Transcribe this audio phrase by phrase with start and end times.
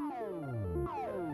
[0.00, 1.33] Oh.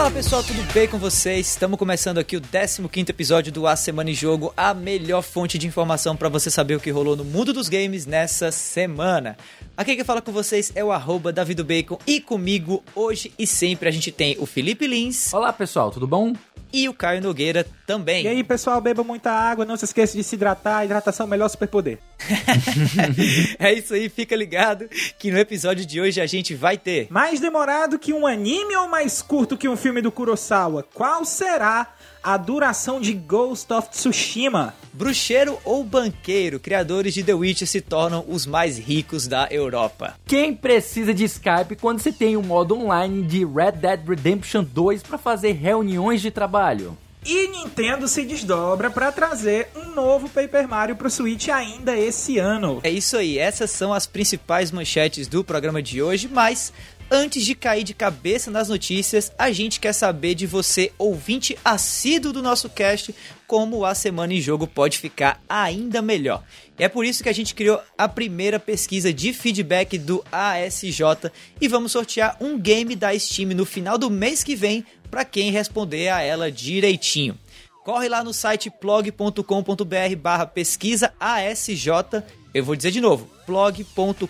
[0.00, 1.46] Fala pessoal, tudo bem com vocês?
[1.46, 5.66] Estamos começando aqui o 15 episódio do A Semana em Jogo, a melhor fonte de
[5.66, 9.36] informação para você saber o que rolou no mundo dos games nessa semana.
[9.76, 13.92] Aqui quem fala com vocês é o arroba Bacon e comigo hoje e sempre a
[13.92, 15.34] gente tem o Felipe Lins.
[15.34, 16.32] Olá pessoal, tudo bom?
[16.72, 18.24] E o Caio Nogueira também.
[18.24, 21.30] E aí pessoal, beba muita água, não se esqueça de se hidratar, hidratação é o
[21.30, 21.98] melhor superpoder.
[23.58, 24.88] é isso aí, fica ligado
[25.18, 27.08] que no episódio de hoje a gente vai ter.
[27.10, 30.84] Mais demorado que um anime ou mais curto que um filme do Kurosawa?
[30.94, 31.92] Qual será
[32.22, 34.72] a duração de Ghost of Tsushima?
[34.92, 40.14] Bruxeiro ou banqueiro, criadores de The Witcher se tornam os mais ricos da Europa.
[40.26, 45.02] Quem precisa de Skype quando você tem um modo online de Red Dead Redemption 2
[45.02, 46.96] para fazer reuniões de trabalho?
[47.24, 52.80] E Nintendo se desdobra para trazer um novo Paper Mario pro Switch ainda esse ano.
[52.82, 56.72] É isso aí, essas são as principais manchetes do programa de hoje, mas
[57.12, 62.32] Antes de cair de cabeça nas notícias, a gente quer saber de você, ouvinte assíduo
[62.32, 63.12] do nosso cast,
[63.48, 66.44] como a semana em jogo pode ficar ainda melhor.
[66.78, 71.66] É por isso que a gente criou a primeira pesquisa de feedback do ASJ e
[71.66, 76.08] vamos sortear um game da Steam no final do mês que vem para quem responder
[76.08, 77.38] a ela direitinho.
[77.84, 82.22] Corre lá no site plog.com.br barra pesquisa ASJ
[82.52, 84.26] eu vou dizer de novo, blog.com.br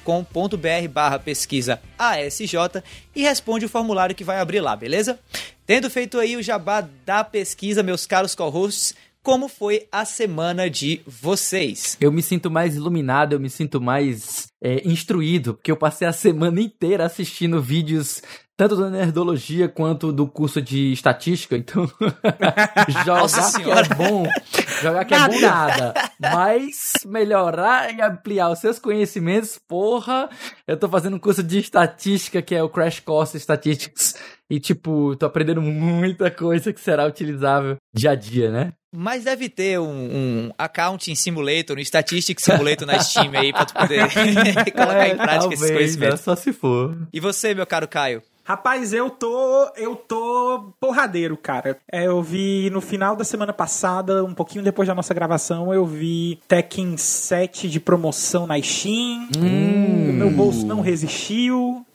[0.90, 2.82] barra pesquisa ASJ
[3.16, 5.18] e responde o formulário que vai abrir lá, beleza?
[5.64, 11.00] Tendo feito aí o jabá da pesquisa, meus caros co-hosts, como foi a semana de
[11.06, 11.96] vocês?
[11.98, 16.12] Eu me sinto mais iluminado, eu me sinto mais é, instruído, porque eu passei a
[16.14, 18.22] semana inteira assistindo vídeos
[18.56, 21.86] tanto da nerdologia quanto do curso de estatística, então
[23.06, 24.26] jogar que é bom,
[24.82, 30.28] jogar que é bom nada, mas melhorar e ampliar os seus conhecimentos, porra,
[30.66, 34.14] eu tô fazendo um curso de estatística que é o Crash Course Statistics
[34.50, 38.74] e tipo, tô aprendendo muita coisa que será utilizável dia a dia, né?
[38.92, 43.74] Mas deve ter um, um Accounting Simulator, um Statistics Simulator na Steam aí pra tu
[43.74, 44.00] poder
[44.72, 46.20] colocar é, em prática talvez, esses conhecimentos.
[46.20, 46.96] É, só se for.
[47.12, 48.22] E você, meu caro Caio?
[48.42, 49.70] Rapaz, eu tô.
[49.76, 51.78] Eu tô porradeiro, cara.
[51.90, 55.86] É, eu vi no final da semana passada, um pouquinho depois da nossa gravação, eu
[55.86, 59.28] vi Tekken 7 de promoção na Steam.
[59.38, 60.10] Hum.
[60.10, 61.86] O meu bolso não resistiu.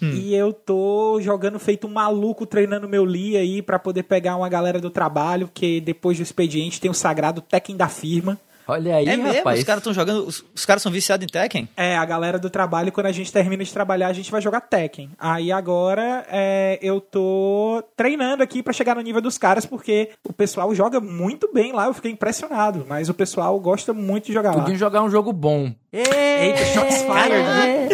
[0.00, 4.48] E eu tô jogando feito um maluco treinando meu Lee aí para poder pegar uma
[4.48, 8.38] galera do trabalho, que depois do expediente tem o sagrado Tekken da firma.
[8.68, 9.34] Olha aí, é rapaz.
[9.34, 9.50] Mesmo?
[9.50, 10.26] Os caras estão jogando.
[10.26, 11.68] Os, os caras são viciados em Tekken?
[11.74, 14.60] É, a galera do trabalho, quando a gente termina de trabalhar, a gente vai jogar
[14.60, 15.10] Tekken.
[15.18, 20.32] Aí agora é, eu tô treinando aqui para chegar no nível dos caras, porque o
[20.32, 22.84] pessoal joga muito bem lá, eu fiquei impressionado.
[22.86, 24.78] Mas o pessoal gosta muito de jogar Podia lá.
[24.78, 25.72] jogar um jogo bom.
[25.90, 27.42] Eita, shots fired.
[27.42, 27.88] Né?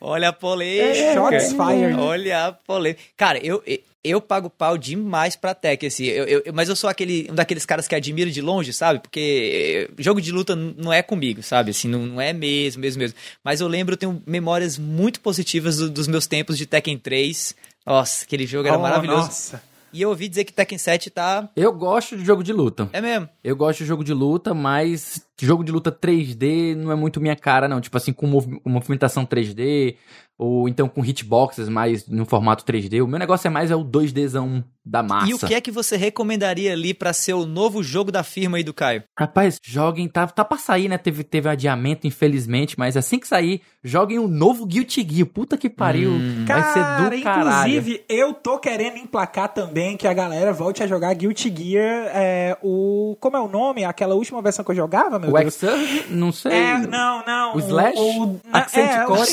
[0.00, 1.14] Olha a polêmica.
[1.14, 1.98] Shots fired.
[1.98, 3.00] Olha a polêmica.
[3.16, 3.60] Cara, eu,
[4.02, 6.04] eu pago pau demais pra tech, assim.
[6.04, 9.00] Eu, eu, mas eu sou aquele, um daqueles caras que admiro de longe, sabe?
[9.00, 11.70] Porque jogo de luta não é comigo, sabe?
[11.70, 13.16] Assim, não, não é mesmo, mesmo, mesmo.
[13.44, 17.54] Mas eu lembro, eu tenho memórias muito positivas do, dos meus tempos de Tekken 3.
[17.86, 19.22] Nossa, aquele jogo era oh, maravilhoso.
[19.22, 19.70] Nossa.
[19.92, 21.50] E eu ouvi dizer que Tekken 7 tá.
[21.56, 22.88] Eu gosto de jogo de luta.
[22.92, 23.28] É mesmo?
[23.42, 27.36] Eu gosto de jogo de luta, mas jogo de luta 3D não é muito minha
[27.36, 27.80] cara, não.
[27.80, 28.26] Tipo assim, com
[28.64, 29.96] movimentação 3D,
[30.40, 33.04] ou então com hitboxes mais no formato 3D.
[33.04, 35.30] O meu negócio é mais é o 2Dzão da massa.
[35.30, 38.56] E o que é que você recomendaria ali para ser o novo jogo da firma
[38.56, 39.04] aí do Caio?
[39.18, 40.96] Rapaz, joguem, tá, tá pra sair, né?
[40.96, 45.26] Teve, teve adiamento, infelizmente, mas assim que sair, joguem o novo Guilty Gear.
[45.26, 46.12] Puta que pariu.
[46.12, 46.44] Hum.
[46.46, 47.72] Vai Cara, ser do caralho.
[47.72, 52.10] Inclusive, eu tô querendo emplacar também que a galera volte a jogar Guilty Gear.
[52.14, 53.14] É, o.
[53.20, 53.84] Como é o nome?
[53.84, 55.54] Aquela última versão que eu jogava, meu o Deus?
[55.54, 56.06] X-Surge?
[56.10, 56.52] Não sei.
[56.52, 57.56] É, não, não.
[57.56, 57.98] O Slash?
[57.98, 59.30] O, o, Accent é, Core?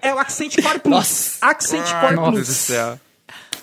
[0.00, 0.94] É o Accent Core Plus.
[0.94, 1.46] Nossa.
[1.46, 2.46] Accent Core Nossa Plus.
[2.48, 3.00] do céu.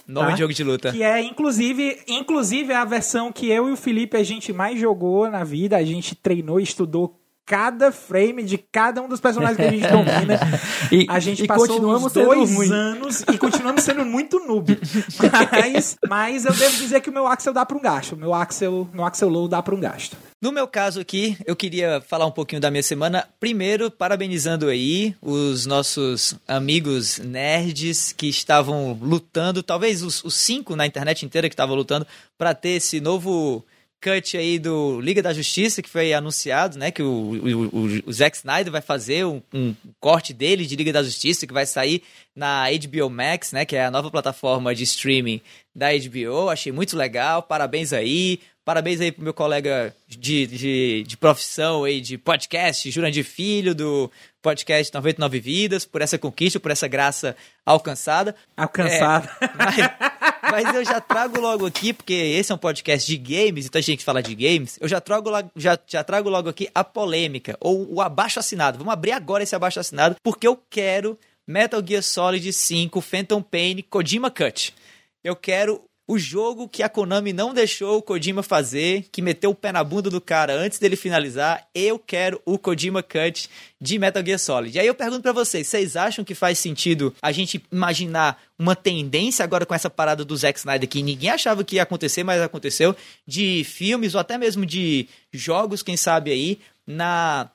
[0.05, 0.33] Nome Tá?
[0.33, 0.91] de jogo de luta.
[0.91, 4.79] Que é, inclusive, inclusive, é a versão que eu e o Felipe a gente mais
[4.79, 5.77] jogou na vida.
[5.77, 9.87] A gente treinou e estudou cada frame de cada um dos personagens que a gente
[9.87, 10.39] domina.
[10.91, 14.77] E- a gente passou uns dois anos e continuamos sendo muito noob.
[15.51, 18.13] Mas, mas eu devo dizer que o meu Axel dá pra um gasto.
[18.13, 20.15] O meu Axel, meu Axel Low dá pra um gasto.
[20.41, 23.27] No meu caso aqui, eu queria falar um pouquinho da minha semana.
[23.39, 30.85] Primeiro, parabenizando aí os nossos amigos nerds que estavam lutando, talvez os, os cinco na
[30.85, 32.05] internet inteira que estavam lutando,
[32.37, 33.63] para ter esse novo
[34.03, 36.91] cut aí do Liga da Justiça, que foi anunciado, né?
[36.91, 41.01] Que o, o, o, Zack Snyder vai fazer um, um, corte dele de Liga da
[41.01, 42.03] Justiça, que vai sair
[42.35, 43.63] na HBO Max, né?
[43.63, 45.39] Que é a nova plataforma de streaming
[45.73, 46.49] da HBO.
[46.49, 48.39] Achei muito legal, parabéns aí.
[48.65, 54.09] Parabéns aí pro meu colega de, de, de profissão aí, de podcast, Jurandir Filho, do
[54.41, 58.33] podcast 99 Vidas, por essa conquista, por essa graça alcançada.
[58.55, 59.29] Alcançada.
[59.41, 63.65] É, mas, mas, eu já trago logo aqui, porque esse é um podcast de games,
[63.65, 66.85] então a gente fala de games, eu já trago, já, já trago logo aqui a
[66.85, 68.77] polêmica, ou o abaixo assinado.
[68.77, 73.83] Vamos abrir agora esse abaixo assinado, porque eu quero Metal Gear Solid 5 Phantom Pain
[73.89, 74.73] Kojima Cut.
[75.21, 79.55] Eu quero o jogo que a Konami não deixou o Kojima fazer, que meteu o
[79.55, 84.23] pé na bunda do cara antes dele finalizar, eu quero o Kojima Cut de Metal
[84.25, 84.75] Gear Solid.
[84.75, 88.75] E aí eu pergunto para vocês, vocês acham que faz sentido a gente imaginar uma
[88.75, 92.41] tendência agora com essa parada do Zack Snyder que ninguém achava que ia acontecer, mas
[92.41, 92.95] aconteceu,
[93.25, 97.49] de filmes ou até mesmo de jogos, quem sabe aí, na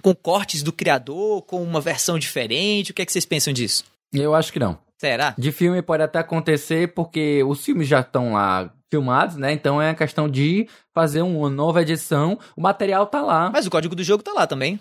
[0.00, 2.92] com cortes do criador, com uma versão diferente?
[2.92, 3.84] O que é que vocês pensam disso?
[4.12, 4.78] Eu acho que não.
[4.98, 5.34] Será?
[5.38, 9.52] De filme pode até acontecer, porque os filmes já estão lá filmados, né?
[9.52, 12.38] Então é a questão de fazer uma nova edição.
[12.56, 13.50] O material tá lá.
[13.50, 14.80] Mas o código do jogo tá lá também.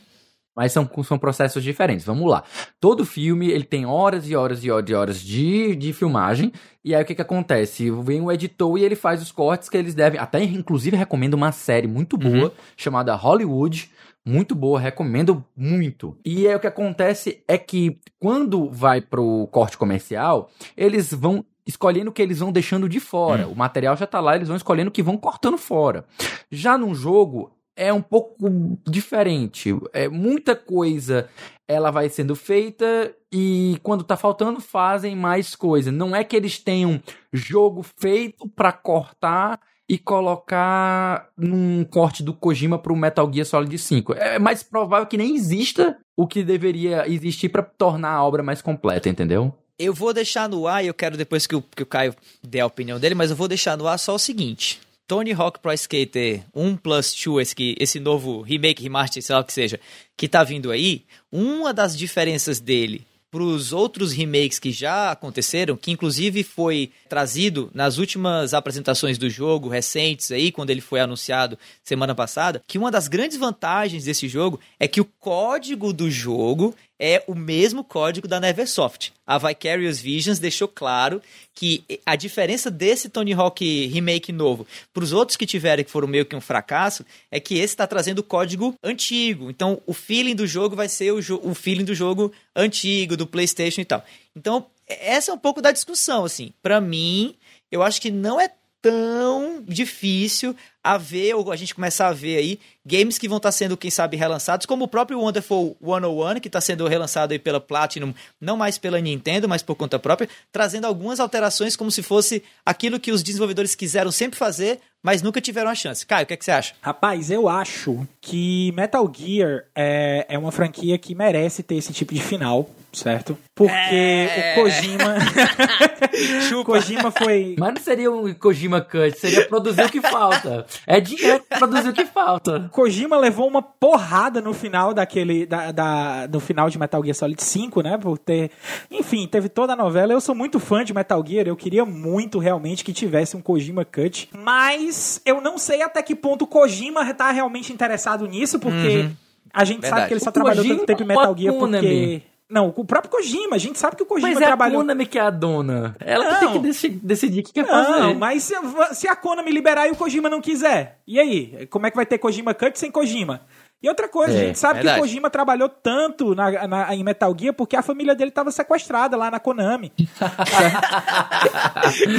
[0.56, 2.04] Mas são, são processos diferentes.
[2.04, 2.44] Vamos lá.
[2.80, 6.52] Todo filme, ele tem horas e horas e horas e horas de, de filmagem.
[6.84, 7.92] E aí o que que acontece?
[7.92, 10.20] Vem o editor e ele faz os cortes que eles devem...
[10.20, 12.52] Até, inclusive, recomendo uma série muito boa, uhum.
[12.76, 13.92] chamada Hollywood
[14.28, 16.18] muito boa, recomendo muito.
[16.26, 22.10] E aí o que acontece é que quando vai pro corte comercial, eles vão escolhendo
[22.10, 23.48] o que eles vão deixando de fora.
[23.48, 23.52] Hum.
[23.52, 26.06] O material já tá lá, eles vão escolhendo o que vão cortando fora.
[26.52, 29.70] Já num jogo é um pouco diferente.
[29.94, 31.30] É muita coisa
[31.68, 35.92] ela vai sendo feita e quando tá faltando fazem mais coisa.
[35.92, 37.02] Não é que eles tenham
[37.32, 44.14] jogo feito para cortar e colocar num corte do Kojima pro Metal Gear Solid 5.
[44.16, 48.62] É mais provável que nem exista o que deveria existir para tornar a obra mais
[48.62, 49.54] completa, entendeu?
[49.80, 52.14] Eu vou deixar no ar, e eu quero depois que o, que o Caio
[52.44, 54.82] dê a opinião dele, mas eu vou deixar no ar só o seguinte.
[55.08, 59.46] Tony Hawk Pro Skater 1 Plus 2, esse, esse novo remake, remaster, sei lá o
[59.46, 59.80] que seja,
[60.18, 65.76] que tá vindo aí, uma das diferenças dele para os outros remakes que já aconteceram,
[65.76, 71.58] que inclusive foi trazido nas últimas apresentações do jogo recentes aí, quando ele foi anunciado
[71.84, 76.74] semana passada, que uma das grandes vantagens desse jogo é que o código do jogo
[77.00, 79.14] é o mesmo código da Neversoft.
[79.26, 81.22] A Vicarious Visions deixou claro
[81.54, 86.08] que a diferença desse Tony Hawk remake novo para os outros que tiveram que foram
[86.08, 89.50] meio que um fracasso é que esse está trazendo o código antigo.
[89.50, 93.82] Então o feeling do jogo vai ser o, o feeling do jogo antigo, do PlayStation
[93.82, 94.04] e tal.
[94.36, 96.54] Então essa é um pouco da discussão, assim.
[96.62, 97.36] Para mim,
[97.72, 98.50] eu acho que não é
[98.88, 103.50] tão difícil a ver, ou a gente começar a ver aí, games que vão estar
[103.50, 107.40] tá sendo, quem sabe, relançados, como o próprio Wonderful 101, que está sendo relançado aí
[107.40, 112.02] pela Platinum, não mais pela Nintendo, mas por conta própria, trazendo algumas alterações como se
[112.02, 116.06] fosse aquilo que os desenvolvedores quiseram sempre fazer, mas nunca tiveram a chance.
[116.06, 116.74] Caio, o que, é que você acha?
[116.80, 122.14] Rapaz, eu acho que Metal Gear é, é uma franquia que merece ter esse tipo
[122.14, 123.38] de final certo?
[123.56, 124.56] Porque é...
[124.58, 125.16] o Kojima.
[126.66, 127.56] Kojima foi.
[127.58, 130.66] Mas não seria um Kojima Cut, seria produzir o que falta.
[130.86, 132.70] É dinheiro pra produzir o que falta.
[132.72, 135.46] Kojima levou uma porrada no final daquele.
[135.46, 137.98] Da, da, no final de Metal Gear Solid 5, né?
[137.98, 138.52] Por ter.
[138.92, 140.14] Enfim, teve toda a novela.
[140.14, 143.86] Eu sou muito fã de Metal Gear, eu queria muito realmente que tivesse um Kojima
[143.86, 144.30] Cut.
[144.34, 148.98] Mas eu não sei até que ponto o Kojima tá realmente interessado nisso, porque.
[148.98, 149.16] Uhum.
[149.54, 150.02] A gente Verdade.
[150.02, 152.22] sabe que ele só o trabalhou Kojima tanto tempo em Metal Gear porque.
[152.50, 154.80] Não, o próprio Kojima, a gente sabe que o Kojima mas é trabalhou...
[154.80, 155.96] a Konami que é a dona.
[156.00, 158.00] Ela que tem que dec decidir o que quer não, fazer.
[158.00, 158.54] Não, mas se,
[158.94, 161.68] se a Konami liberar e o Kojima não quiser, e aí?
[161.68, 163.42] Como é que vai ter Kojima Cut sem Kojima?
[163.82, 164.96] E outra coisa, é, a gente sabe verdade.
[164.96, 168.50] que o Kojima trabalhou tanto na, na, em Metal Gear porque a família dele estava
[168.50, 169.94] sequestrada lá na Konami.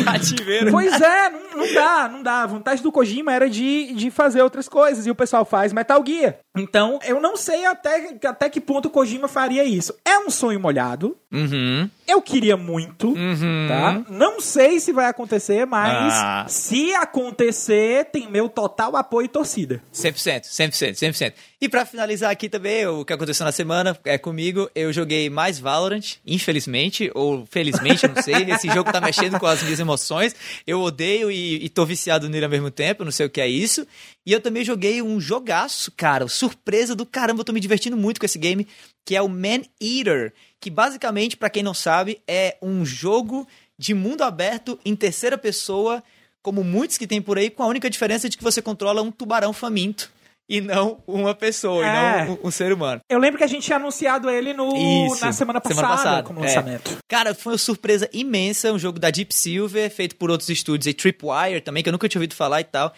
[0.05, 0.71] Cativeiro.
[0.73, 2.43] pois é, não, não, dá, não dá.
[2.43, 6.01] A vontade do Kojima era de, de fazer outras coisas e o pessoal faz Metal
[6.07, 6.37] Gear.
[6.57, 9.93] Então, eu não sei até, até que ponto o Kojima faria isso.
[10.05, 11.17] É um sonho molhado.
[11.33, 11.91] Uhum.
[12.07, 13.67] Eu queria muito, uhum.
[13.69, 14.05] tá?
[14.09, 16.47] Não sei se vai acontecer, mas ah.
[16.49, 19.83] se acontecer, tem meu total apoio e torcida.
[19.93, 21.35] 100%, 100%, 100%.
[21.61, 25.59] E para finalizar aqui também, o que aconteceu na semana é comigo, eu joguei mais
[25.59, 28.49] Valorant, infelizmente, ou felizmente, não sei.
[28.53, 30.37] Esse jogo tá mexendo com as minhas emoções.
[30.65, 33.49] Eu odeio e, e tô viciado nele ao mesmo tempo, não sei o que é
[33.49, 33.85] isso.
[34.25, 38.21] E eu também joguei um jogaço, cara, surpresa do caramba, eu tô me divertindo muito
[38.21, 38.65] com esse game,
[39.05, 43.95] que é o Man Eater, que basicamente, para quem não sabe, é um jogo de
[43.95, 46.05] mundo aberto em terceira pessoa
[46.41, 49.11] como muitos que tem por aí, com a única diferença de que você controla um
[49.11, 50.17] tubarão faminto
[50.49, 51.89] e não uma pessoa, é.
[51.89, 53.01] e não um, um, ser humano.
[53.09, 54.69] Eu lembro que a gente tinha anunciado ele no,
[55.07, 56.43] Isso, na semana passada, semana passada como é.
[56.45, 56.99] lançamento.
[57.07, 60.95] Cara, foi uma surpresa imensa, um jogo da Deep Silver, feito por outros estúdios, e
[60.95, 62.95] Tripwire também, que eu nunca tinha ouvido falar e tal.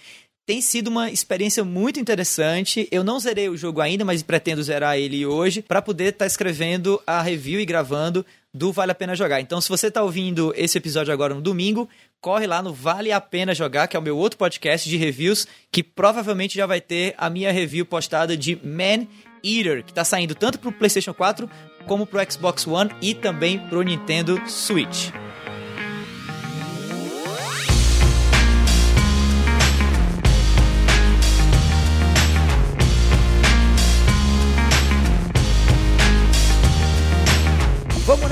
[0.46, 2.88] Tem sido uma experiência muito interessante.
[2.90, 6.26] Eu não zerei o jogo ainda, mas pretendo zerar ele hoje para poder estar tá
[6.26, 9.40] escrevendo a review e gravando do Vale a Pena Jogar.
[9.40, 11.88] Então, se você está ouvindo esse episódio agora no domingo,
[12.20, 15.46] corre lá no Vale a Pena Jogar, que é o meu outro podcast de reviews,
[15.72, 19.06] que provavelmente já vai ter a minha review postada de Man
[19.42, 21.48] Eater, que está saindo tanto para o PlayStation 4
[21.86, 25.10] como para o Xbox One e também para o Nintendo Switch.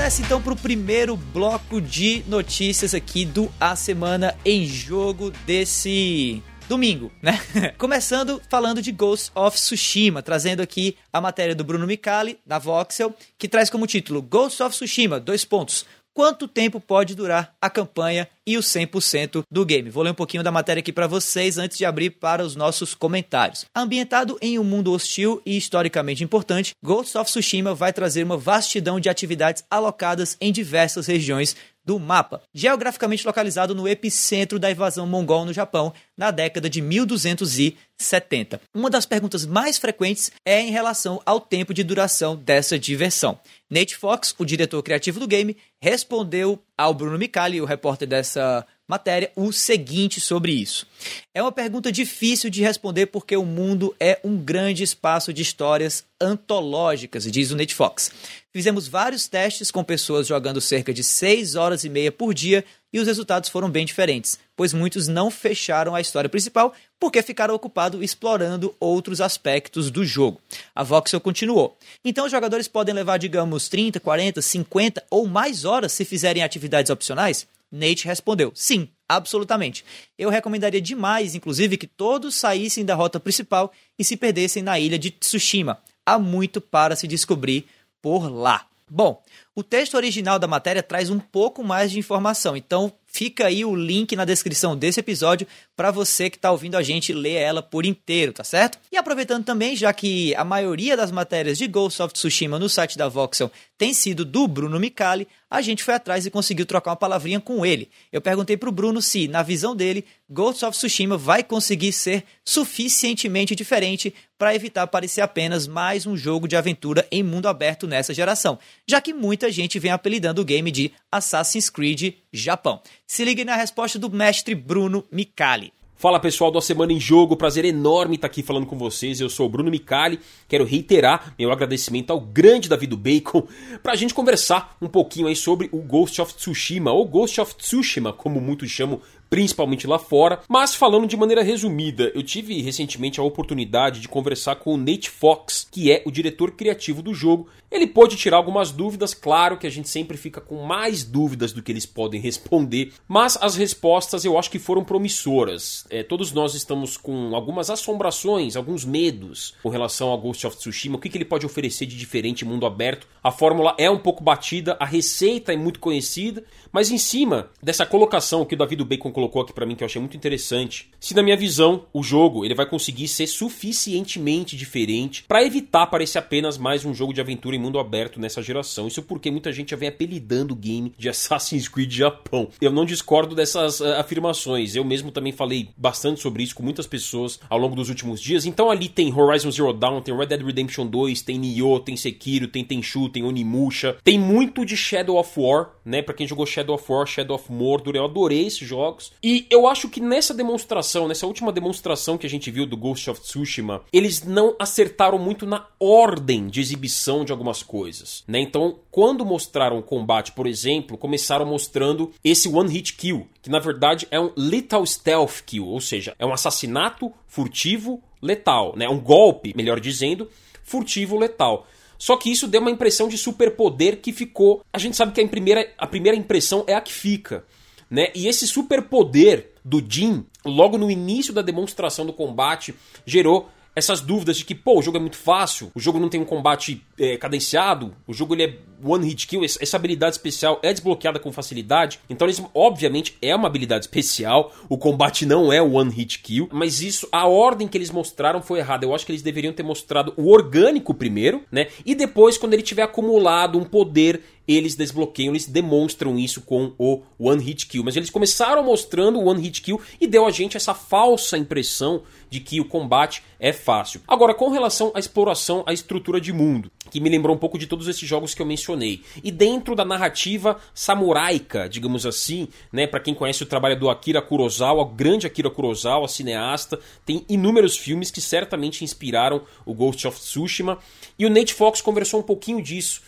[0.09, 6.41] Nessa então para o primeiro bloco de notícias aqui do A Semana em Jogo desse
[6.67, 7.39] domingo, né?
[7.77, 13.13] Começando falando de Ghost of Tsushima, trazendo aqui a matéria do Bruno Micali, da Voxel,
[13.37, 18.27] que traz como título Ghost of Tsushima, dois pontos quanto tempo pode durar a campanha
[18.45, 19.89] e o 100% do game.
[19.89, 22.95] Vou ler um pouquinho da matéria aqui para vocês antes de abrir para os nossos
[22.95, 23.65] comentários.
[23.75, 28.99] Ambientado em um mundo hostil e historicamente importante, Ghost of Tsushima vai trazer uma vastidão
[28.99, 31.55] de atividades alocadas em diversas regiões
[31.89, 38.61] do mapa, geograficamente localizado no epicentro da invasão mongol no Japão na década de 1270.
[38.75, 43.39] Uma das perguntas mais frequentes é em relação ao tempo de duração dessa diversão.
[43.67, 49.31] Nate Fox, o diretor criativo do game, respondeu ao Bruno Micali, o repórter dessa matéria,
[49.35, 50.87] o seguinte sobre isso.
[51.31, 56.03] É uma pergunta difícil de responder porque o mundo é um grande espaço de histórias
[56.19, 58.11] antológicas, diz o Nate Fox.
[58.51, 62.99] Fizemos vários testes com pessoas jogando cerca de 6 horas e meia por dia e
[62.99, 68.01] os resultados foram bem diferentes, pois muitos não fecharam a história principal porque ficaram ocupados
[68.01, 70.41] explorando outros aspectos do jogo.
[70.73, 71.77] A Voxel continuou.
[72.03, 76.89] Então os jogadores podem levar, digamos, 30, 40, 50 ou mais horas se fizerem atividades
[76.89, 77.47] opcionais?
[77.71, 79.85] Nate respondeu: sim, absolutamente.
[80.17, 84.97] Eu recomendaria demais, inclusive, que todos saíssem da rota principal e se perdessem na ilha
[84.97, 85.79] de Tsushima.
[86.05, 87.65] Há muito para se descobrir
[88.01, 88.65] por lá.
[88.91, 89.21] Bom,
[89.55, 93.75] o texto original da matéria traz um pouco mais de informação, então fica aí o
[93.75, 95.45] link na descrição desse episódio
[95.75, 98.79] para você que está ouvindo a gente ler ela por inteiro, tá certo?
[98.91, 102.97] E aproveitando também, já que a maioria das matérias de Ghost of Tsushima no site
[102.97, 106.95] da Voxel tem sido do Bruno Micali, a gente foi atrás e conseguiu trocar uma
[106.95, 107.89] palavrinha com ele.
[108.11, 112.23] Eu perguntei para o Bruno se, na visão dele, Ghost of Tsushima vai conseguir ser
[112.45, 118.13] suficientemente diferente para evitar parecer apenas mais um jogo de aventura em mundo aberto nessa
[118.13, 122.81] geração, já que muita gente vem apelidando o game de Assassin's Creed Japão.
[123.07, 125.73] Se ligue na resposta do mestre Bruno Micali.
[125.99, 129.19] Fala pessoal do A Semana em Jogo, prazer enorme estar aqui falando com vocês.
[129.19, 133.45] Eu sou o Bruno Micali, quero reiterar meu agradecimento ao grande David Bacon
[133.83, 137.53] para a gente conversar um pouquinho aí sobre o Ghost of Tsushima, ou Ghost of
[137.53, 140.39] Tsushima, como muitos chamam principalmente lá fora.
[140.47, 145.09] Mas falando de maneira resumida, eu tive recentemente a oportunidade de conversar com o Nate
[145.09, 147.47] Fox, que é o diretor criativo do jogo.
[147.71, 151.61] Ele pôde tirar algumas dúvidas, claro que a gente sempre fica com mais dúvidas do
[151.61, 155.85] que eles podem responder, mas as respostas eu acho que foram promissoras.
[155.89, 160.95] É, todos nós estamos com algumas assombrações, alguns medos com relação ao Ghost of Tsushima,
[160.95, 163.07] o que, que ele pode oferecer de diferente mundo aberto.
[163.23, 167.85] A fórmula é um pouco batida, a receita é muito conhecida, mas em cima dessa
[167.85, 171.13] colocação que o David Bacon colocou aqui para mim que eu achei muito interessante, se
[171.13, 176.57] na minha visão o jogo ele vai conseguir ser suficientemente diferente para evitar parecer apenas
[176.57, 178.87] mais um jogo de aventura em mundo aberto nessa geração.
[178.87, 182.47] Isso porque muita gente já vem apelidando o game de Assassin's Creed Japão.
[182.61, 184.73] Eu não discordo dessas uh, afirmações.
[184.73, 188.45] Eu mesmo também falei bastante sobre isso com muitas pessoas ao longo dos últimos dias.
[188.45, 192.47] Então ali tem Horizon Zero Dawn, tem Red Dead Redemption 2, tem Nioh, tem Sekiro,
[192.47, 193.97] tem Tenchu, tem Onimusha.
[194.01, 196.01] Tem muito de Shadow of War, né?
[196.01, 199.08] Para quem jogou Shadow of War, Shadow of Mordor, eu adorei esses jogos.
[199.21, 203.09] E eu acho que nessa demonstração, nessa última demonstração que a gente viu do Ghost
[203.09, 208.39] of Tsushima, eles não acertaram muito na ordem de exibição de algumas coisas, né?
[208.39, 213.59] Então, quando mostraram o combate, por exemplo, começaram mostrando esse one hit kill, que na
[213.59, 218.87] verdade é um lethal stealth kill, ou seja, é um assassinato furtivo letal, né?
[218.87, 220.29] Um golpe, melhor dizendo,
[220.63, 221.67] furtivo letal.
[221.97, 224.63] Só que isso deu uma impressão de superpoder que ficou.
[224.71, 227.43] A gente sabe que a primeira, a primeira impressão é a que fica.
[227.89, 228.09] Né?
[228.13, 234.37] E esse superpoder do Jin, logo no início da demonstração do combate, gerou essas dúvidas
[234.37, 237.17] de que, pô, o jogo é muito fácil, o jogo não tem um combate é,
[237.17, 241.99] cadenciado, o jogo ele é one hit kill, essa habilidade especial é desbloqueada com facilidade.
[242.09, 246.81] Então, eles, obviamente, é uma habilidade especial, o combate não é one hit kill, mas
[246.81, 248.85] isso, a ordem que eles mostraram foi errada.
[248.85, 251.67] Eu acho que eles deveriam ter mostrado o orgânico primeiro, né?
[251.85, 257.01] E depois, quando ele tiver acumulado um poder eles desbloqueiam, eles demonstram isso com o
[257.19, 257.83] One Hit Kill.
[257.83, 262.01] Mas eles começaram mostrando o One Hit Kill e deu a gente essa falsa impressão
[262.29, 264.01] de que o combate é fácil.
[264.07, 267.67] Agora, com relação à exploração, à estrutura de mundo, que me lembrou um pouco de
[267.67, 269.01] todos esses jogos que eu mencionei.
[269.23, 274.21] E dentro da narrativa samuraica, digamos assim, né, para quem conhece o trabalho do Akira
[274.21, 280.19] Kurosawa, o grande Akira Kurosawa, cineasta, tem inúmeros filmes que certamente inspiraram o Ghost of
[280.19, 280.77] Tsushima.
[281.17, 283.01] E o Nate Fox conversou um pouquinho disso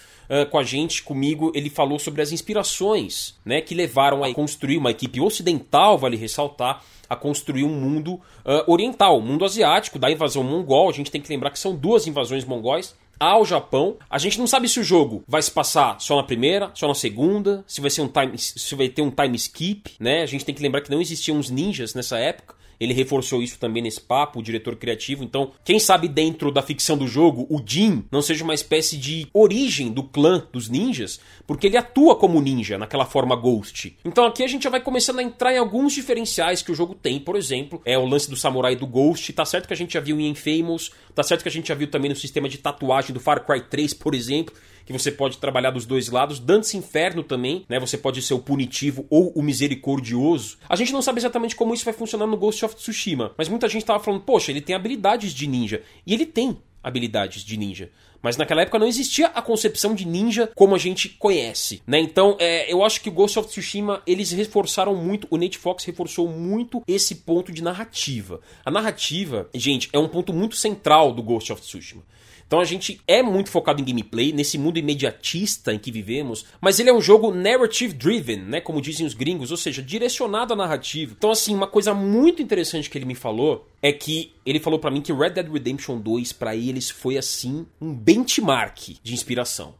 [0.49, 4.91] com a gente, comigo, ele falou sobre as inspirações né, que levaram a construir uma
[4.91, 10.43] equipe ocidental, vale ressaltar, a construir um mundo uh, oriental, um mundo asiático, da invasão
[10.43, 10.89] mongol.
[10.89, 13.97] A gente tem que lembrar que são duas invasões mongóis ao Japão.
[14.09, 16.95] A gente não sabe se o jogo vai se passar só na primeira, só na
[16.95, 20.23] segunda, se vai ser um time, se vai ter um time skip, né?
[20.23, 22.55] A gente tem que lembrar que não existiam os ninjas nessa época.
[22.81, 25.23] Ele reforçou isso também nesse papo, o diretor criativo.
[25.23, 29.27] Então, quem sabe dentro da ficção do jogo, o Jin não seja uma espécie de
[29.31, 33.95] origem do clã dos ninjas, porque ele atua como ninja naquela forma Ghost.
[34.03, 36.95] Então aqui a gente já vai começando a entrar em alguns diferenciais que o jogo
[36.95, 39.31] tem, por exemplo, é o lance do samurai do Ghost.
[39.33, 41.75] Tá certo que a gente já viu em Infamous, tá certo que a gente já
[41.75, 44.55] viu também no sistema de tatuagem do Far Cry 3, por exemplo
[44.91, 46.39] que você pode trabalhar dos dois lados.
[46.39, 47.79] Dante Inferno também, né?
[47.79, 50.57] Você pode ser o punitivo ou o misericordioso.
[50.67, 53.67] A gente não sabe exatamente como isso vai funcionar no Ghost of Tsushima, mas muita
[53.67, 55.81] gente tava falando, poxa, ele tem habilidades de ninja.
[56.05, 57.89] E ele tem habilidades de ninja.
[58.21, 61.99] Mas naquela época não existia a concepção de ninja como a gente conhece, né?
[61.99, 66.27] Então, é, eu acho que o Ghost of Tsushima, eles reforçaram muito, o Fox reforçou
[66.27, 68.39] muito esse ponto de narrativa.
[68.63, 72.03] A narrativa, gente, é um ponto muito central do Ghost of Tsushima.
[72.51, 76.81] Então a gente é muito focado em gameplay, nesse mundo imediatista em que vivemos, mas
[76.81, 80.55] ele é um jogo narrative driven, né, como dizem os gringos, ou seja, direcionado à
[80.57, 81.15] narrativa.
[81.17, 84.91] Então assim, uma coisa muito interessante que ele me falou é que ele falou para
[84.91, 89.73] mim que Red Dead Redemption 2 para eles foi assim um benchmark de inspiração.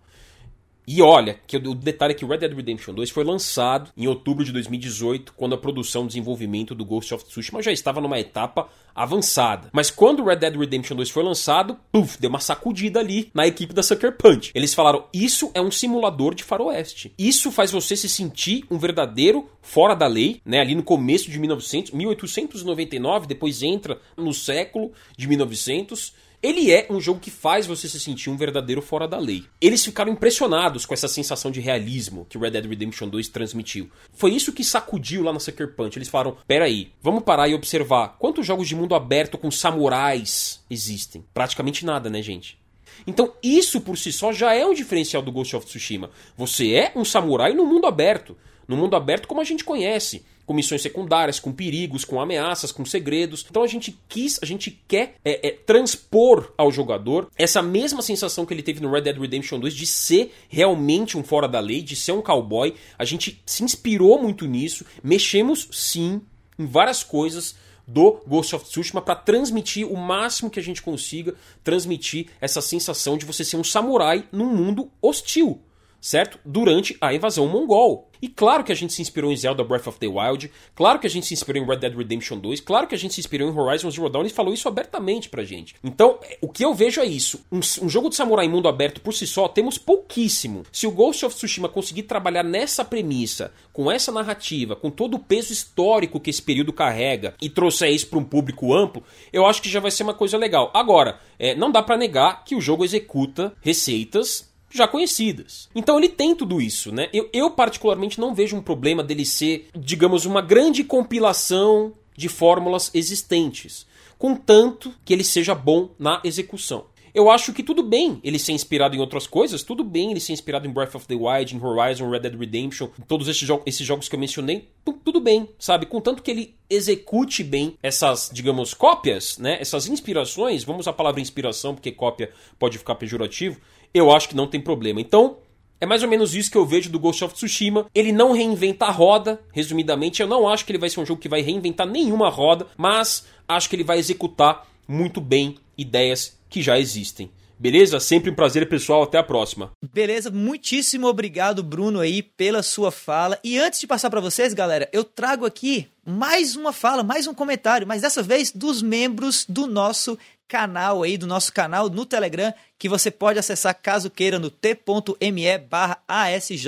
[0.88, 4.44] E olha, que o detalhe é que Red Dead Redemption 2 foi lançado em outubro
[4.44, 8.68] de 2018, quando a produção e desenvolvimento do Ghost of Tsushima já estava numa etapa
[8.94, 9.70] avançada.
[9.72, 13.74] Mas quando Red Dead Redemption 2 foi lançado, puf, deu uma sacudida ali na equipe
[13.74, 14.52] da Sucker Punch.
[14.54, 17.14] Eles falaram: "Isso é um simulador de faroeste.
[17.18, 20.60] Isso faz você se sentir um verdadeiro fora da lei, né?
[20.60, 27.00] Ali no começo de 1900, 1899, depois entra no século de 1900 ele é um
[27.00, 29.46] jogo que faz você se sentir um verdadeiro fora da lei.
[29.60, 33.90] Eles ficaram impressionados com essa sensação de realismo que Red Dead Redemption 2 transmitiu.
[34.14, 35.98] Foi isso que sacudiu lá na Sucker Punch.
[35.98, 41.24] Eles falaram: peraí, vamos parar e observar quantos jogos de mundo aberto com samurais existem?
[41.34, 42.60] Praticamente nada, né, gente?
[43.06, 46.12] Então, isso por si só já é um diferencial do Ghost of Tsushima.
[46.38, 48.38] Você é um samurai no mundo aberto.
[48.68, 52.86] No mundo aberto como a gente conhece com missões secundárias, com perigos, com ameaças, com
[52.86, 53.46] segredos.
[53.50, 58.46] Então a gente quis, a gente quer é, é, transpor ao jogador essa mesma sensação
[58.46, 61.82] que ele teve no Red Dead Redemption 2 de ser realmente um fora da lei,
[61.82, 62.74] de ser um cowboy.
[62.98, 66.22] A gente se inspirou muito nisso, mexemos sim
[66.58, 67.56] em várias coisas
[67.88, 73.18] do Ghost of Tsushima para transmitir o máximo que a gente consiga, transmitir essa sensação
[73.18, 75.62] de você ser um samurai num mundo hostil,
[76.02, 76.40] certo?
[76.44, 78.10] Durante a invasão mongol.
[78.22, 81.08] E claro que a gente se inspirou em Zelda Breath of the Wild, claro que
[81.08, 83.50] a gente se inspirou em Red Dead Redemption 2, claro que a gente se inspirou
[83.50, 85.76] em Horizon Zero Dawn e falou isso abertamente pra gente.
[85.84, 87.44] Então, o que eu vejo é isso.
[87.52, 90.64] Um, um jogo de samurai mundo aberto por si só, temos pouquíssimo.
[90.72, 95.20] Se o Ghost of Tsushima conseguir trabalhar nessa premissa, com essa narrativa, com todo o
[95.20, 99.62] peso histórico que esse período carrega e trouxer isso para um público amplo, eu acho
[99.62, 100.70] que já vai ser uma coisa legal.
[100.76, 105.70] Agora, é, não dá para negar que o jogo executa receitas já conhecidas.
[105.76, 107.10] Então ele tem tudo isso, né?
[107.14, 112.92] Eu, eu, particularmente não vejo um problema dele ser, digamos, uma grande compilação de fórmulas
[112.94, 113.86] existentes,
[114.18, 116.86] contanto que ele seja bom na execução.
[117.14, 120.32] Eu acho que tudo bem ele ser inspirado em outras coisas, tudo bem ele ser
[120.32, 123.86] inspirado em Breath of the Wild, em Horizon, Red Dead Redemption, todos esses, jo esses
[123.86, 124.70] jogos que eu mencionei,
[125.04, 125.86] tudo bem, sabe?
[125.86, 129.58] Contanto que ele execute bem essas, digamos, cópias, né?
[129.60, 133.60] Essas inspirações, vamos a palavra inspiração, porque cópia pode ficar pejorativo,
[133.94, 135.02] eu acho que não tem problema.
[135.02, 135.38] Então,
[135.80, 137.88] é mais ou menos isso que eu vejo do Ghost of Tsushima.
[137.94, 140.22] Ele não reinventa a roda, resumidamente.
[140.22, 143.26] Eu não acho que ele vai ser um jogo que vai reinventar nenhuma roda, mas
[143.48, 147.32] acho que ele vai executar muito bem ideias que já existem.
[147.62, 148.00] Beleza?
[148.00, 149.04] Sempre um prazer, pessoal.
[149.04, 149.72] Até a próxima.
[149.94, 153.40] Beleza, muitíssimo obrigado, Bruno, aí, pela sua fala.
[153.44, 157.34] E antes de passar para vocês, galera, eu trago aqui mais uma fala, mais um
[157.36, 160.18] comentário, mas dessa vez dos membros do nosso
[160.52, 165.58] canal aí, do nosso canal no Telegram, que você pode acessar caso queira no t.me
[165.60, 166.68] barra ASJ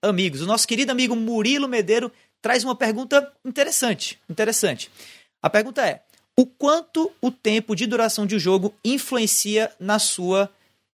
[0.00, 0.42] Amigos.
[0.42, 4.88] O nosso querido amigo Murilo Medeiro traz uma pergunta interessante, interessante.
[5.42, 6.02] A pergunta é:
[6.36, 10.48] o quanto o tempo de duração de um jogo influencia na sua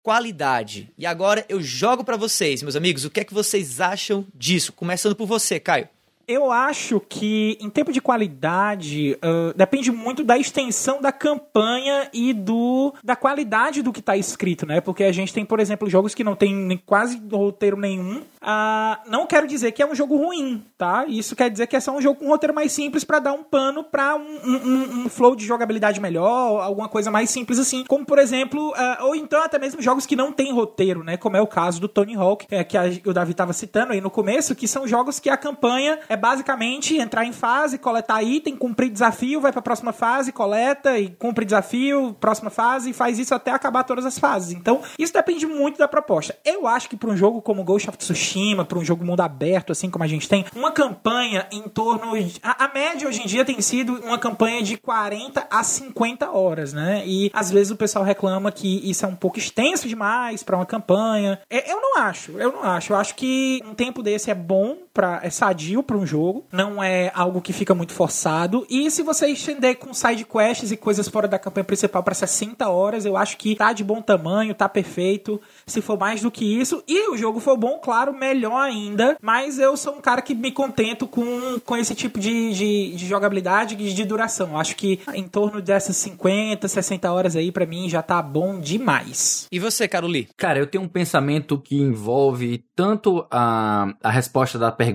[0.03, 0.87] qualidade.
[0.99, 4.71] E agora eu jogo para vocês, meus amigos, o que é que vocês acham disso?
[4.71, 5.89] Começando por você, Caio.
[6.29, 12.33] Eu acho que, em tempo de qualidade, uh, depende muito da extensão da campanha e
[12.33, 14.79] do da qualidade do que está escrito, né?
[14.79, 18.21] Porque a gente tem, por exemplo, jogos que não tem quase roteiro nenhum.
[18.41, 21.03] Uh, não quero dizer que é um jogo ruim, tá?
[21.07, 23.33] Isso quer dizer que é só um jogo com um roteiro mais simples para dar
[23.33, 27.83] um pano para um, um, um, flow de jogabilidade melhor, alguma coisa mais simples assim.
[27.87, 31.17] Como, por exemplo, uh, ou então até mesmo jogos que não tem roteiro, né?
[31.17, 33.99] Como é o caso do Tony Hawk, é, que a, o Davi estava citando aí
[33.99, 38.55] no começo, que são jogos que a campanha é basicamente entrar em fase, coletar item,
[38.55, 43.33] cumprir desafio, vai pra próxima fase, coleta e cumpre desafio, próxima fase, e faz isso
[43.33, 44.51] até acabar todas as fases.
[44.51, 46.37] Então, isso depende muito da proposta.
[46.45, 49.71] Eu acho que para um jogo como Ghost of Tsushima, para um jogo mundo aberto,
[49.71, 52.13] assim como a gente tem, uma campanha em torno.
[52.43, 56.73] A, a média hoje em dia tem sido uma campanha de 40 a 50 horas,
[56.73, 57.03] né?
[57.05, 60.65] E às vezes o pessoal reclama que isso é um pouco extenso demais para uma
[60.65, 61.39] campanha.
[61.49, 62.93] É, eu não acho, eu não acho.
[62.93, 66.81] Eu acho que um tempo desse é bom, pra, é sadio para um jogo, não
[66.83, 68.65] é algo que fica muito forçado.
[68.69, 72.67] E se você estender com side quests e coisas fora da campanha principal para 60
[72.69, 75.41] horas, eu acho que tá de bom tamanho, tá perfeito.
[75.65, 79.17] Se for mais do que isso, e o jogo for bom, claro, melhor ainda.
[79.21, 83.07] Mas eu sou um cara que me contento com, com esse tipo de, de, de
[83.07, 84.57] jogabilidade e de duração.
[84.57, 89.47] Acho que em torno dessas 50, 60 horas aí, para mim, já tá bom demais.
[89.51, 90.29] E você, Caroli?
[90.37, 94.88] Cara, eu tenho um pensamento que envolve tanto a, a resposta da pergunta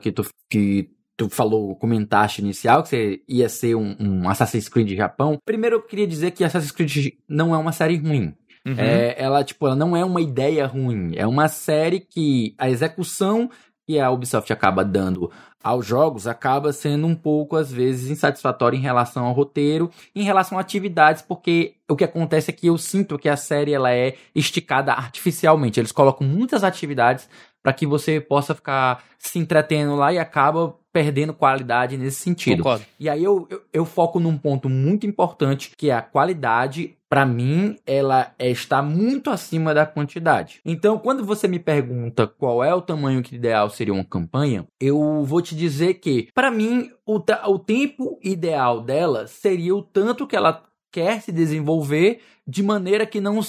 [0.00, 4.96] que tu, que tu falou, comentaste inicial, que você ia ser um, um Assassin's Creed
[4.96, 5.38] Japão.
[5.44, 8.34] Primeiro eu queria dizer que Assassin's Creed não é uma série ruim.
[8.66, 8.74] Uhum.
[8.76, 11.12] É, ela, tipo, ela não é uma ideia ruim.
[11.16, 13.50] É uma série que a execução
[13.90, 18.80] que a Ubisoft acaba dando aos jogos acaba sendo um pouco, às vezes, insatisfatória em
[18.80, 23.18] relação ao roteiro, em relação a atividades, porque o que acontece é que eu sinto
[23.18, 25.80] que a série ela é esticada artificialmente.
[25.80, 27.28] Eles colocam muitas atividades
[27.62, 32.58] para que você possa ficar se entretendo lá e acaba perdendo qualidade nesse sentido.
[32.58, 32.84] Concordo.
[32.98, 37.26] E aí eu, eu, eu foco num ponto muito importante, que é a qualidade para
[37.26, 40.60] mim, ela está muito acima da quantidade.
[40.64, 45.24] Então, quando você me pergunta qual é o tamanho que ideal seria uma campanha, eu
[45.24, 50.36] vou te dizer que, para mim, o, o tempo ideal dela seria o tanto que
[50.36, 53.40] ela quer se desenvolver de maneira que não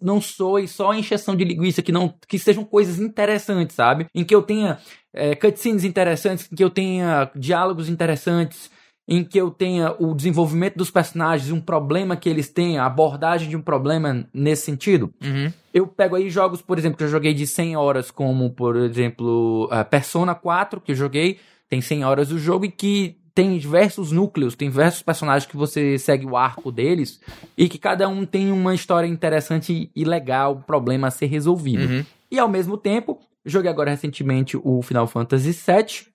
[0.00, 4.06] não soe só encheção de linguiça, que não que sejam coisas interessantes, sabe?
[4.14, 4.78] Em que eu tenha
[5.12, 8.70] é, cutscenes interessantes, em que eu tenha diálogos interessantes,
[9.08, 13.48] em que eu tenha o desenvolvimento dos personagens, um problema que eles têm, a abordagem
[13.48, 15.10] de um problema nesse sentido.
[15.24, 15.50] Uhum.
[15.72, 19.66] Eu pego aí jogos, por exemplo, que eu joguei de 100 horas, como, por exemplo,
[19.90, 21.38] Persona 4, que eu joguei,
[21.70, 25.96] tem 100 horas do jogo, e que tem diversos núcleos, tem diversos personagens que você
[25.96, 27.20] segue o arco deles
[27.56, 31.84] e que cada um tem uma história interessante e legal, um problema a ser resolvido.
[31.84, 32.04] Uhum.
[32.30, 36.08] E ao mesmo tempo, joguei agora recentemente o Final Fantasy VII,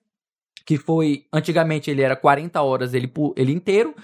[0.64, 3.94] que foi antigamente ele era 40 horas ele ele inteiro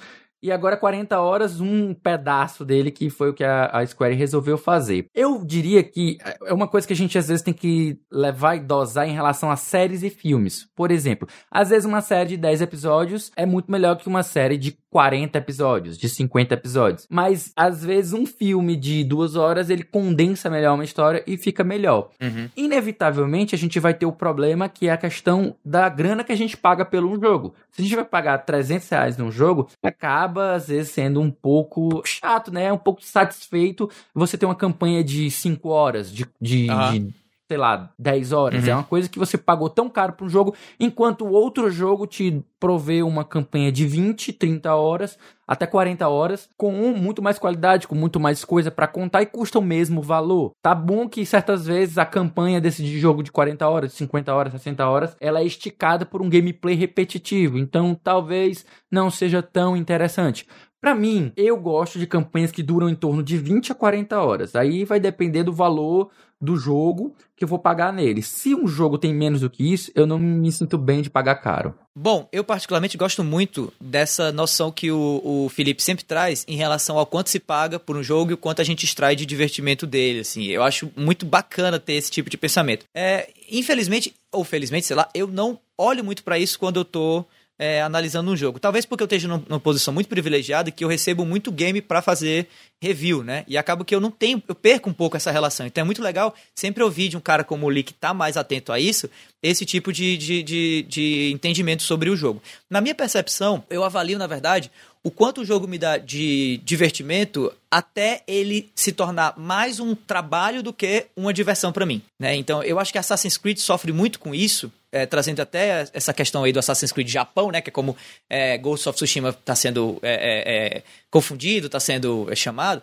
[0.42, 4.56] e agora 40 horas, um pedaço dele, que foi o que a, a, Square resolveu
[4.56, 5.06] fazer.
[5.14, 8.60] Eu diria que é uma coisa que a gente às vezes tem que levar e
[8.60, 10.66] dosar em relação a séries e filmes.
[10.74, 14.56] Por exemplo, às vezes uma série de 10 episódios é muito melhor que uma série
[14.56, 17.06] de 40 episódios, de 50 episódios.
[17.08, 21.62] Mas às vezes um filme de duas horas ele condensa melhor uma história e fica
[21.62, 22.10] melhor.
[22.20, 22.48] Uhum.
[22.56, 26.36] Inevitavelmente a gente vai ter o problema que é a questão da grana que a
[26.36, 27.54] gente paga pelo jogo.
[27.70, 31.30] Se a gente vai pagar 300 reais num jogo, acaba acaba, às vezes, sendo um
[31.30, 32.72] pouco chato, né?
[32.72, 36.92] Um pouco satisfeito você ter uma campanha de 5 horas, de, de, uhum.
[36.92, 37.14] de,
[37.50, 38.62] sei lá, 10 horas.
[38.62, 38.70] Uhum.
[38.70, 42.06] É uma coisa que você pagou tão caro para um jogo, enquanto o outro jogo
[42.06, 47.88] te provê uma campanha de 20, 30 horas, até 40 horas, com muito mais qualidade,
[47.88, 50.52] com muito mais coisa para contar e custa o mesmo valor.
[50.62, 54.86] Tá bom que certas vezes a campanha desse jogo de 40 horas, 50 horas, 60
[54.86, 60.46] horas, ela é esticada por um gameplay repetitivo, então talvez não seja tão interessante.
[60.80, 64.56] Para mim, eu gosto de campanhas que duram em torno de 20 a 40 horas.
[64.56, 68.22] Aí vai depender do valor do jogo que eu vou pagar nele.
[68.22, 71.36] Se um jogo tem menos do que isso, eu não me sinto bem de pagar
[71.36, 71.74] caro.
[71.94, 76.98] Bom, eu particularmente gosto muito dessa noção que o, o Felipe sempre traz em relação
[76.98, 79.86] ao quanto se paga por um jogo e o quanto a gente extrai de divertimento
[79.86, 80.20] dele.
[80.20, 82.86] Assim, eu acho muito bacana ter esse tipo de pensamento.
[82.94, 87.24] É, infelizmente, ou felizmente, sei lá, eu não olho muito para isso quando eu tô
[87.60, 88.58] é, analisando um jogo.
[88.58, 92.48] Talvez porque eu esteja numa posição muito privilegiada que eu recebo muito game para fazer
[92.80, 93.44] review, né?
[93.46, 95.66] E acabo que eu não tenho, eu perco um pouco essa relação.
[95.66, 98.38] Então é muito legal sempre ouvir de um cara como o Lee que tá mais
[98.38, 99.10] atento a isso,
[99.42, 102.42] esse tipo de, de, de, de entendimento sobre o jogo.
[102.70, 104.70] Na minha percepção, eu avalio, na verdade,
[105.02, 110.62] o quanto o jogo me dá de divertimento até ele se tornar mais um trabalho
[110.62, 112.02] do que uma diversão para mim.
[112.18, 112.36] Né?
[112.36, 116.44] Então eu acho que Assassin's Creed sofre muito com isso, é, trazendo até essa questão
[116.44, 117.60] aí do Assassin's Creed Japão, né?
[117.60, 117.96] Que é como
[118.28, 122.82] é, Ghost of Tsushima está sendo é, é, é confundido, está sendo é, chamado.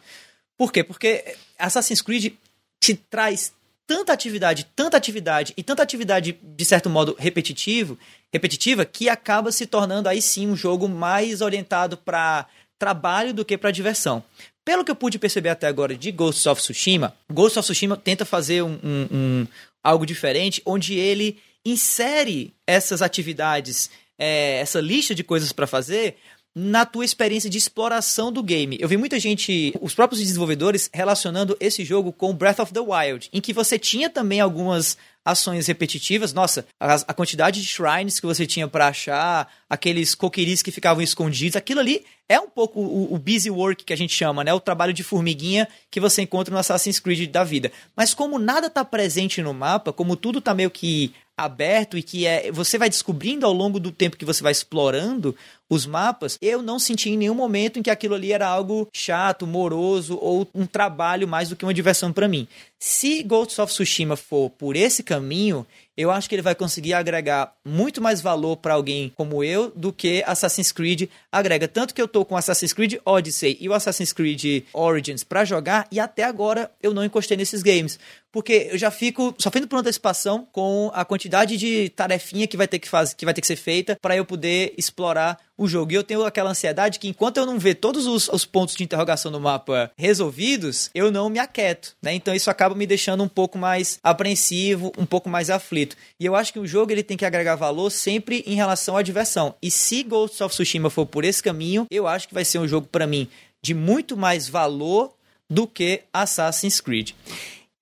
[0.58, 0.84] Por quê?
[0.84, 2.34] Porque Assassin's Creed
[2.80, 3.54] te traz
[3.88, 7.98] tanta atividade, tanta atividade e tanta atividade de certo modo repetitivo,
[8.32, 12.46] repetitiva que acaba se tornando aí sim um jogo mais orientado para
[12.78, 14.22] trabalho do que para diversão.
[14.66, 18.26] Pelo que eu pude perceber até agora de Ghost of Tsushima, Ghost of Tsushima tenta
[18.26, 19.48] fazer um, um, um
[19.82, 26.18] algo diferente, onde ele insere essas atividades, é, essa lista de coisas para fazer
[26.60, 28.80] na tua experiência de exploração do game.
[28.80, 33.30] Eu vi muita gente, os próprios desenvolvedores, relacionando esse jogo com Breath of the Wild,
[33.32, 36.34] em que você tinha também algumas ações repetitivas.
[36.34, 41.04] Nossa, a, a quantidade de shrines que você tinha para achar, aqueles coqueiris que ficavam
[41.04, 44.52] escondidos, aquilo ali é um pouco o, o, busy work que a gente chama, né?
[44.52, 47.72] O trabalho de formiguinha que você encontra no Assassin's Creed da vida.
[47.96, 52.26] Mas como nada tá presente no mapa, como tudo tá meio que aberto e que
[52.26, 55.36] é você vai descobrindo ao longo do tempo que você vai explorando
[55.70, 59.46] os mapas, eu não senti em nenhum momento em que aquilo ali era algo chato,
[59.46, 62.48] moroso ou um trabalho mais do que uma diversão para mim.
[62.80, 65.66] Se Ghost of Tsushima for por esse caminho,
[65.98, 69.92] eu acho que ele vai conseguir agregar muito mais valor para alguém como eu do
[69.92, 71.68] que Assassin's Creed agrega.
[71.68, 75.88] Tanto que eu tô com Assassin's Creed Odyssey e o Assassin's Creed Origins para jogar
[75.92, 78.00] e até agora eu não encostei nesses games.
[78.32, 82.80] Porque eu já fico sofrendo por antecipação com a quantidade de tarefinha que vai ter
[82.80, 85.92] que fazer, que vai ter que ser feita para eu poder explorar o jogo.
[85.92, 88.84] E eu tenho aquela ansiedade que enquanto eu não ver todos os, os, pontos de
[88.84, 92.14] interrogação no mapa resolvidos, eu não me aquieto, né?
[92.14, 95.96] Então isso acaba me deixando um pouco mais apreensivo, um pouco mais aflito.
[96.20, 99.02] E eu acho que o jogo ele tem que agregar valor sempre em relação à
[99.02, 99.56] diversão.
[99.62, 102.68] E se Ghost of Tsushima for por esse caminho, eu acho que vai ser um
[102.68, 103.28] jogo para mim
[103.64, 105.14] de muito mais valor
[105.50, 107.12] do que Assassin's Creed.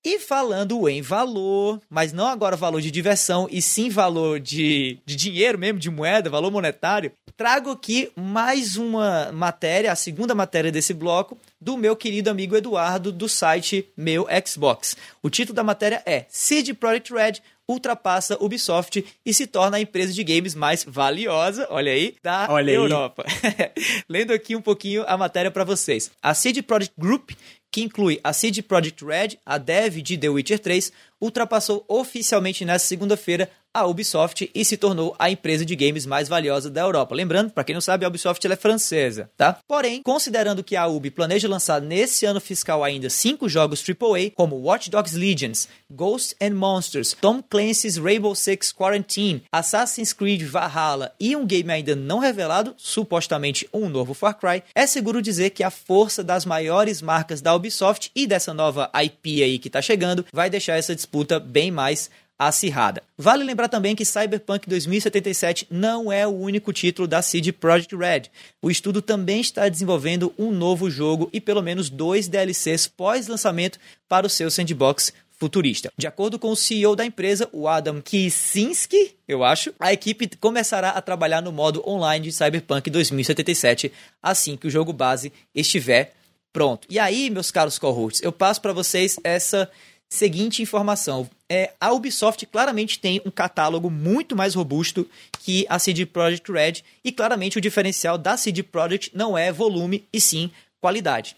[0.06, 5.16] E falando em valor, mas não agora valor de diversão, e sim valor de, de
[5.16, 10.94] dinheiro mesmo, de moeda, valor monetário, trago aqui mais uma matéria, a segunda matéria desse
[10.94, 14.96] bloco, do meu querido amigo Eduardo, do site Meu Xbox.
[15.20, 20.12] O título da matéria é CD Projekt Red ultrapassa Ubisoft e se torna a empresa
[20.12, 23.24] de games mais valiosa, olha aí, da olha Europa.
[24.08, 26.10] Lendo aqui um pouquinho a matéria para vocês.
[26.22, 27.30] A CD Projekt Group
[27.76, 32.88] que inclui a CD Projekt Red, a dev de The Witcher 3, ultrapassou oficialmente nesta
[32.88, 37.14] segunda-feira a Ubisoft e se tornou a empresa de games mais valiosa da Europa.
[37.14, 39.58] Lembrando, para quem não sabe, a Ubisoft é francesa, tá?
[39.68, 44.56] Porém, considerando que a Ubi planeja lançar nesse ano fiscal ainda cinco jogos AAA, como
[44.56, 51.36] Watch Dogs Legions, Ghosts and Monsters, Tom Clancy's Rainbow Six Quarantine, Assassin's Creed Valhalla e
[51.36, 55.70] um game ainda não revelado, supostamente um novo Far Cry, é seguro dizer que a
[55.70, 60.48] força das maiores marcas da Ubisoft e dessa nova IP aí que tá chegando vai
[60.48, 63.02] deixar essa disputa bem mais acirrada.
[63.16, 68.24] Vale lembrar também que Cyberpunk 2077 não é o único título da CD Projekt Red.
[68.60, 74.26] O estudo também está desenvolvendo um novo jogo e pelo menos dois DLCs pós-lançamento para
[74.26, 75.92] o seu sandbox futurista.
[75.96, 80.90] De acordo com o CEO da empresa, o Adam Kicinski, eu acho, a equipe começará
[80.90, 86.14] a trabalhar no modo online de Cyberpunk 2077 assim que o jogo base estiver
[86.52, 86.86] pronto.
[86.90, 89.70] E aí, meus caros co-hosts, eu passo para vocês essa
[90.08, 91.28] seguinte informação.
[91.48, 95.08] É, a Ubisoft claramente tem um catálogo muito mais robusto
[95.40, 100.04] que a CD Projekt Red e claramente o diferencial da CD Projekt não é volume
[100.12, 101.36] e sim qualidade.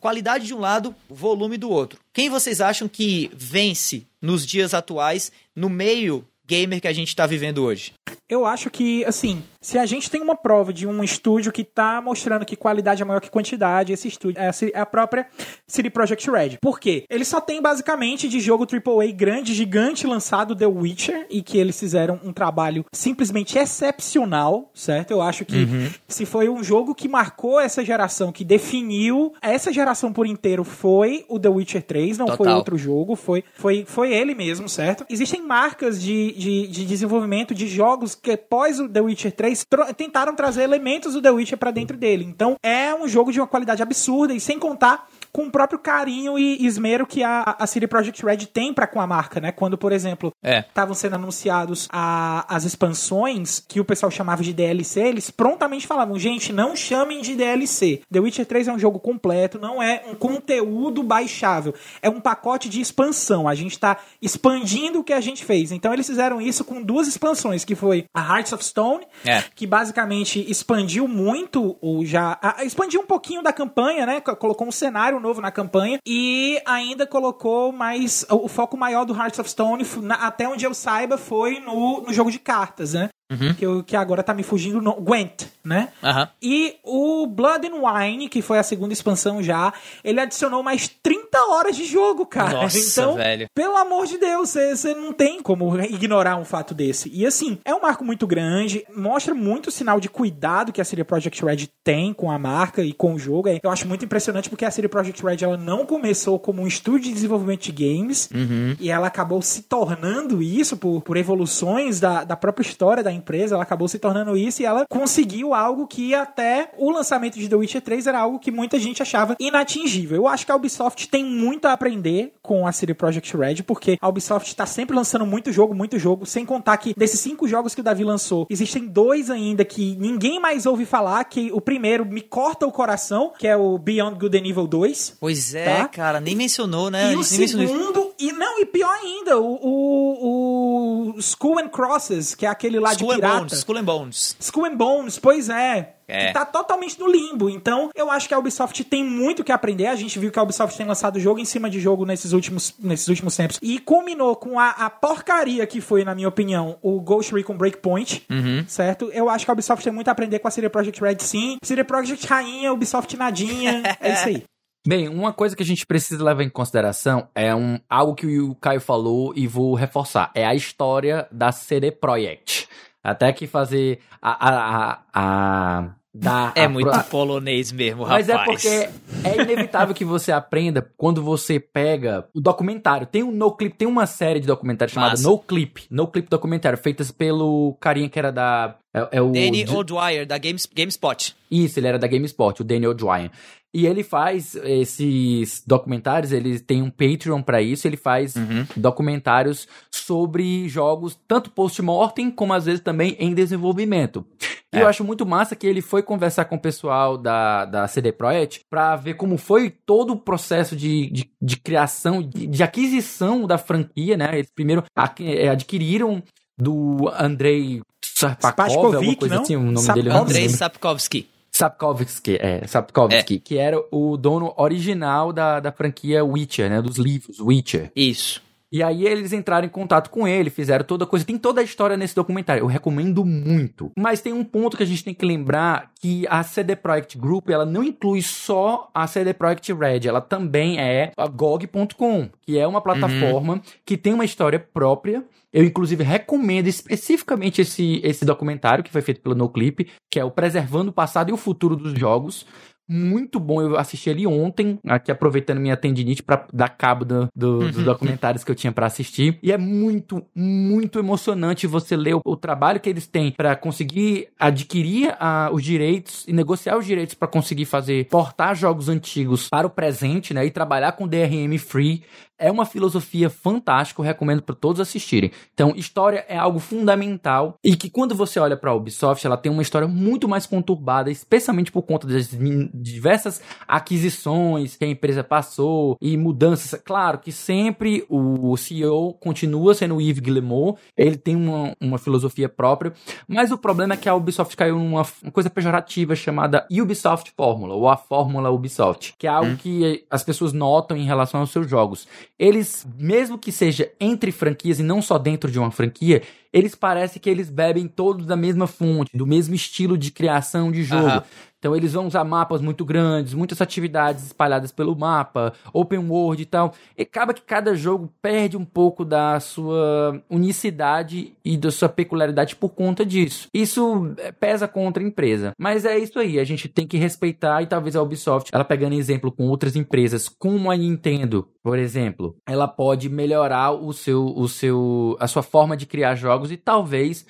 [0.00, 1.98] Qualidade de um lado, volume do outro.
[2.12, 7.24] Quem vocês acham que vence nos dias atuais no meio gamer que a gente está
[7.26, 7.92] vivendo hoje?
[8.28, 12.02] Eu acho que, assim, Se a gente tem uma prova de um estúdio que tá
[12.02, 15.26] mostrando que qualidade é maior que quantidade, esse estúdio é a, é própria
[15.68, 16.58] City Project Red.
[16.60, 17.04] Por quê?
[17.08, 21.78] Eles só tem basicamente de jogo AAA grande, gigante lançado The Witcher e que eles
[21.78, 25.12] fizeram um trabalho simplesmente excepcional, certo?
[25.12, 25.90] Eu acho que uhum.
[26.08, 31.24] se foi um jogo que marcou essa geração, que definiu essa geração por inteiro foi
[31.28, 32.44] o The Witcher 3, não Total.
[32.44, 35.06] foi outro jogo, foi, foi, foi ele mesmo, certo?
[35.08, 39.51] Existem marcas de, de, de desenvolvimento de jogos que após o The Witcher 3
[39.96, 42.24] tentaram trazer elementos do The Witcher para dentro dele.
[42.24, 46.38] Então é um jogo de uma qualidade absurda e sem contar com o próprio carinho
[46.38, 49.50] e esmero que a, a City Project Red tem para com a marca, né?
[49.50, 50.96] Quando, por exemplo, estavam é.
[50.96, 56.52] sendo anunciados a, as expansões que o pessoal chamava de DLC, eles prontamente falavam, gente,
[56.52, 58.02] não chamem de DLC.
[58.12, 62.68] The Witcher 3 é um jogo completo, não é um conteúdo baixável, é um pacote
[62.68, 63.48] de expansão.
[63.48, 65.72] A gente está expandindo o que a gente fez.
[65.72, 69.42] Então eles fizeram isso com duas expansões, que foi a Hearts of Stone, é.
[69.54, 74.20] que basicamente expandiu muito o já, a, expandiu um pouquinho da campanha, né?
[74.20, 79.38] Colocou um cenário novo na campanha e ainda colocou mais o foco maior do Hearts
[79.38, 79.84] of Stone,
[80.20, 83.08] até onde eu saiba, foi no, no jogo de cartas, né?
[83.32, 83.54] Uhum.
[83.54, 85.88] Que, eu, que agora tá me fugindo no Gwent, né?
[86.02, 86.26] Uhum.
[86.42, 89.72] E o Blood and Wine, que foi a segunda expansão já,
[90.04, 92.62] ele adicionou mais 30 horas de jogo, cara.
[92.62, 93.46] Nossa, então, velho.
[93.54, 97.10] pelo amor de Deus, você não tem como ignorar um fato desse.
[97.12, 101.04] E assim, é um marco muito grande, mostra muito sinal de cuidado que a CD
[101.04, 103.48] Projekt Red tem com a marca e com o jogo.
[103.62, 107.08] Eu acho muito impressionante porque a CD Projekt Red ela não começou como um estúdio
[107.08, 108.76] de desenvolvimento de games uhum.
[108.78, 113.54] e ela acabou se tornando isso por, por evoluções da, da própria história da empresa,
[113.54, 117.56] ela acabou se tornando isso e ela conseguiu algo que até o lançamento de The
[117.56, 120.16] Witcher 3 era algo que muita gente achava inatingível.
[120.16, 123.96] Eu acho que a Ubisoft tem muito a aprender com a CD Projekt Red, porque
[124.00, 127.74] a Ubisoft está sempre lançando muito jogo, muito jogo, sem contar que desses cinco jogos
[127.74, 132.04] que o Davi lançou, existem dois ainda que ninguém mais ouve falar, que o primeiro
[132.04, 135.16] me corta o coração, que é o Beyond Good and Evil 2.
[135.20, 135.88] Pois é, tá?
[135.88, 137.12] cara, nem mencionou, né?
[137.12, 142.46] E o segundo, e não, e pior ainda, o, o, o School and Crosses, que
[142.46, 143.38] é aquele lá School de pirata.
[143.38, 144.36] Bones, Skull and Bones.
[144.40, 145.94] Skull and Bones, pois é.
[146.08, 146.26] É.
[146.26, 147.48] Que tá totalmente no limbo.
[147.48, 149.86] Então, eu acho que a Ubisoft tem muito que aprender.
[149.86, 152.74] A gente viu que a Ubisoft tem lançado jogo em cima de jogo nesses últimos,
[152.78, 153.58] nesses últimos tempos.
[153.62, 158.26] E culminou com a, a porcaria que foi, na minha opinião, o Ghost Recon Breakpoint.
[158.30, 158.64] Uhum.
[158.68, 159.10] Certo?
[159.12, 161.56] Eu acho que a Ubisoft tem muito a aprender com a CD Projekt Red, sim.
[161.62, 163.82] CD Projekt Rainha, Ubisoft Nadinha.
[164.00, 164.44] é isso aí.
[164.86, 168.54] Bem, uma coisa que a gente precisa levar em consideração é um, algo que o
[168.56, 170.32] Caio falou e vou reforçar.
[170.34, 172.68] É a história da CD Projekt.
[173.02, 177.04] Até que fazer a, a, a, a da, é muito pro...
[177.04, 178.26] polonês mesmo, rapaz.
[178.26, 178.90] Mas é porque
[179.24, 183.06] é inevitável que você aprenda quando você pega o documentário.
[183.06, 186.76] Tem um No Clip, tem uma série de documentários chamada No Clip, No Clip documentário,
[186.76, 191.34] feitas pelo carinha que era da é, é o Danny O'Dwyer da Games, GameSpot.
[191.50, 193.30] Isso, ele era da GameSpot, o Danny O'Dwyer.
[193.74, 198.66] E ele faz esses documentários, ele tem um Patreon para isso, ele faz uhum.
[198.76, 204.26] documentários sobre jogos, tanto post-mortem, como às vezes também em desenvolvimento.
[204.74, 204.82] E é.
[204.82, 208.60] eu acho muito massa que ele foi conversar com o pessoal da, da CD Projekt
[208.68, 213.56] para ver como foi todo o processo de, de, de criação, de, de, aquisição da
[213.56, 214.30] franquia, né?
[214.34, 214.84] Eles primeiro
[215.20, 216.22] é, adquiriram
[216.58, 219.42] do Andrei Sapkov, alguma coisa não?
[219.42, 220.10] assim, o nome Sap dele.
[220.10, 221.31] Andrei Sapkowski.
[221.52, 223.38] Sapkowski, é, Sapkowski, é.
[223.38, 227.92] que era o dono original da, da franquia Witcher, né, dos livros Witcher.
[227.94, 228.42] Isso.
[228.72, 231.26] E aí eles entraram em contato com ele, fizeram toda a coisa.
[231.26, 232.62] Tem toda a história nesse documentário.
[232.62, 233.92] Eu recomendo muito.
[233.98, 237.50] Mas tem um ponto que a gente tem que lembrar que a CD Projekt Group,
[237.50, 242.66] ela não inclui só a CD Projekt Red, ela também é a GOG.com, que é
[242.66, 243.60] uma plataforma uhum.
[243.84, 245.22] que tem uma história própria.
[245.52, 250.30] Eu, inclusive, recomendo especificamente esse, esse documentário que foi feito pelo NoClip, que é o
[250.30, 252.46] Preservando o Passado e o Futuro dos Jogos
[252.88, 253.62] muito bom.
[253.62, 257.84] Eu assisti ele ontem, aqui aproveitando minha tendinite para dar cabo do, do, dos uhum.
[257.84, 259.38] documentários que eu tinha para assistir.
[259.42, 264.28] E é muito, muito emocionante você ler o, o trabalho que eles têm para conseguir
[264.38, 269.66] adquirir a, os direitos e negociar os direitos para conseguir fazer portar jogos antigos para
[269.66, 270.44] o presente, né?
[270.44, 272.02] E trabalhar com DRM free.
[272.42, 275.30] É uma filosofia fantástica, eu recomendo para todos assistirem.
[275.54, 279.50] Então, história é algo fundamental e que quando você olha para a Ubisoft, ela tem
[279.50, 282.28] uma história muito mais conturbada, especialmente por conta das
[282.74, 286.80] diversas aquisições que a empresa passou e mudanças.
[286.84, 292.48] Claro que sempre o CEO continua sendo o Yves Guillemot, ele tem uma, uma filosofia
[292.48, 292.92] própria,
[293.28, 297.88] mas o problema é que a Ubisoft caiu numa coisa pejorativa chamada Ubisoft Fórmula, ou
[297.88, 299.56] a Fórmula Ubisoft, que é algo hum.
[299.56, 302.08] que as pessoas notam em relação aos seus jogos.
[302.38, 307.20] Eles, mesmo que seja entre franquias e não só dentro de uma franquia, eles parecem
[307.20, 311.06] que eles bebem todos da mesma fonte, do mesmo estilo de criação de jogo.
[311.06, 311.22] Uhum.
[311.62, 316.44] Então eles vão usar mapas muito grandes, muitas atividades espalhadas pelo mapa, open world e
[316.44, 316.74] tal.
[316.98, 322.56] E acaba que cada jogo perde um pouco da sua unicidade e da sua peculiaridade
[322.56, 323.46] por conta disso.
[323.54, 325.52] Isso é, pesa contra a empresa.
[325.56, 328.96] Mas é isso aí, a gente tem que respeitar e talvez a Ubisoft, ela pegando
[328.96, 334.48] exemplo com outras empresas, como a Nintendo, por exemplo, ela pode melhorar o seu, o
[334.48, 337.26] seu, a sua forma de criar jogos e talvez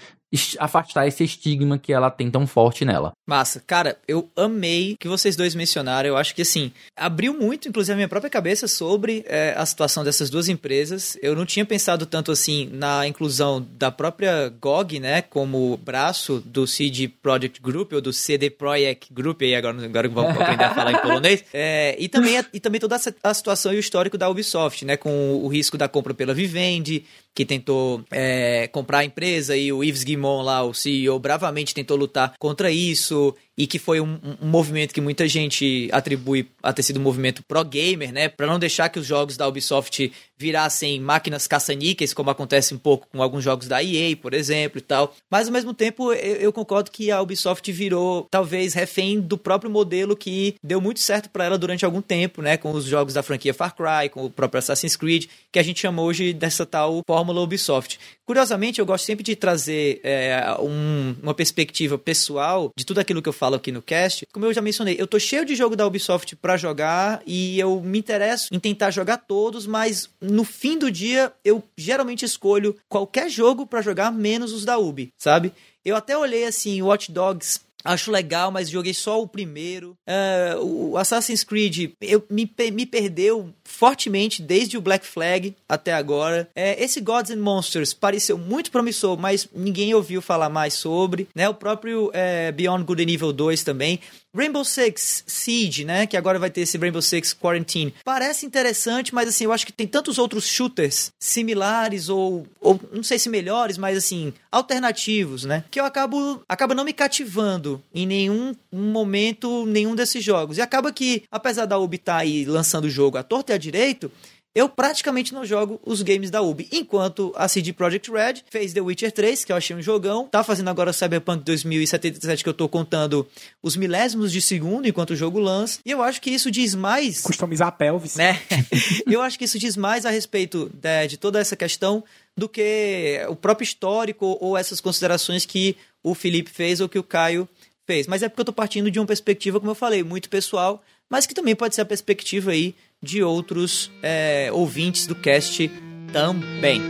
[0.58, 3.12] afastar esse estigma que ela tem tão forte nela.
[3.26, 3.62] Massa.
[3.66, 6.08] Cara, eu amei que vocês dois mencionaram.
[6.08, 10.02] Eu acho que, assim, abriu muito, inclusive, a minha própria cabeça sobre é, a situação
[10.02, 11.18] dessas duas empresas.
[11.22, 16.66] Eu não tinha pensado tanto, assim, na inclusão da própria GOG, né, como braço do
[16.66, 20.92] CD Projekt Group, ou do CD Projekt Group, aí agora, agora vamos aprender a falar
[20.92, 21.44] em polonês.
[21.54, 25.34] É, e, também, e também toda a situação e o histórico da Ubisoft, né, com
[25.34, 27.04] o risco da compra pela Vivendi,
[27.34, 31.96] que tentou é, comprar a empresa e o Yves Guimond lá, o CEO, bravamente tentou
[31.96, 36.82] lutar contra isso e que foi um, um, movimento que muita gente atribui a ter
[36.82, 38.28] sido um movimento pro-gamer, né?
[38.28, 43.06] Para não deixar que os jogos da Ubisoft virassem máquinas caça-níqueis, como acontece um pouco
[43.12, 45.14] com alguns jogos da EA, por exemplo, e tal.
[45.30, 49.70] Mas, ao mesmo tempo, eu, eu concordo que a Ubisoft virou, talvez, refém do próprio
[49.70, 52.56] modelo que deu muito certo para ela durante algum tempo, né?
[52.56, 55.80] Com os jogos da franquia Far Cry, com o próprio Assassin's Creed, que a gente
[55.80, 57.98] chama hoje dessa tal fórmula Ubisoft.
[58.24, 63.28] Curiosamente, eu gosto sempre de trazer é, um, uma perspectiva pessoal de tudo aquilo que
[63.28, 64.26] eu falo aqui no cast.
[64.32, 67.80] Como eu já mencionei, eu tô cheio de jogo da Ubisoft para jogar e eu
[67.80, 73.28] me interesso em tentar jogar todos, mas no fim do dia eu geralmente escolho qualquer
[73.28, 75.52] jogo para jogar menos os da Ubi, sabe?
[75.84, 79.96] Eu até olhei assim, Watch Dogs Acho legal, mas joguei só o primeiro.
[80.06, 86.48] Uh, o Assassin's Creed eu, me, me perdeu fortemente desde o Black Flag até agora.
[86.56, 91.26] Uh, esse Gods and Monsters pareceu muito promissor, mas ninguém ouviu falar mais sobre.
[91.34, 91.48] Né?
[91.48, 93.98] O próprio uh, Beyond Good and Evil 2 também.
[94.34, 96.06] Rainbow Six Siege, né?
[96.06, 97.92] Que agora vai ter esse Rainbow Six Quarantine.
[98.02, 103.02] Parece interessante, mas assim, eu acho que tem tantos outros shooters similares ou, ou não
[103.02, 105.64] sei se melhores, mas assim, alternativos, né?
[105.70, 110.56] Que eu acabo, acaba não me cativando em nenhum momento, nenhum desses jogos.
[110.56, 113.54] E acaba que, apesar da Ubi estar tá aí lançando o jogo à torta e
[113.54, 114.10] à direito,
[114.54, 116.68] eu praticamente não jogo os games da Ubi.
[116.70, 120.44] Enquanto a CD Projekt Red fez The Witcher 3, que eu achei um jogão, tá
[120.44, 123.26] fazendo agora o Cyberpunk 2077, que eu tô contando
[123.62, 125.80] os milésimos de segundo enquanto o jogo lança.
[125.86, 127.22] E eu acho que isso diz mais.
[127.22, 128.16] Customizar a pelvis.
[128.16, 128.38] Né?
[129.10, 132.04] eu acho que isso diz mais a respeito de, né, de toda essa questão
[132.36, 137.02] do que o próprio histórico ou essas considerações que o Felipe fez ou que o
[137.02, 137.48] Caio
[137.86, 138.06] fez.
[138.06, 141.26] Mas é porque eu tô partindo de uma perspectiva, como eu falei, muito pessoal, mas
[141.26, 145.70] que também pode ser a perspectiva aí de outros é, ouvintes do cast
[146.12, 146.80] também.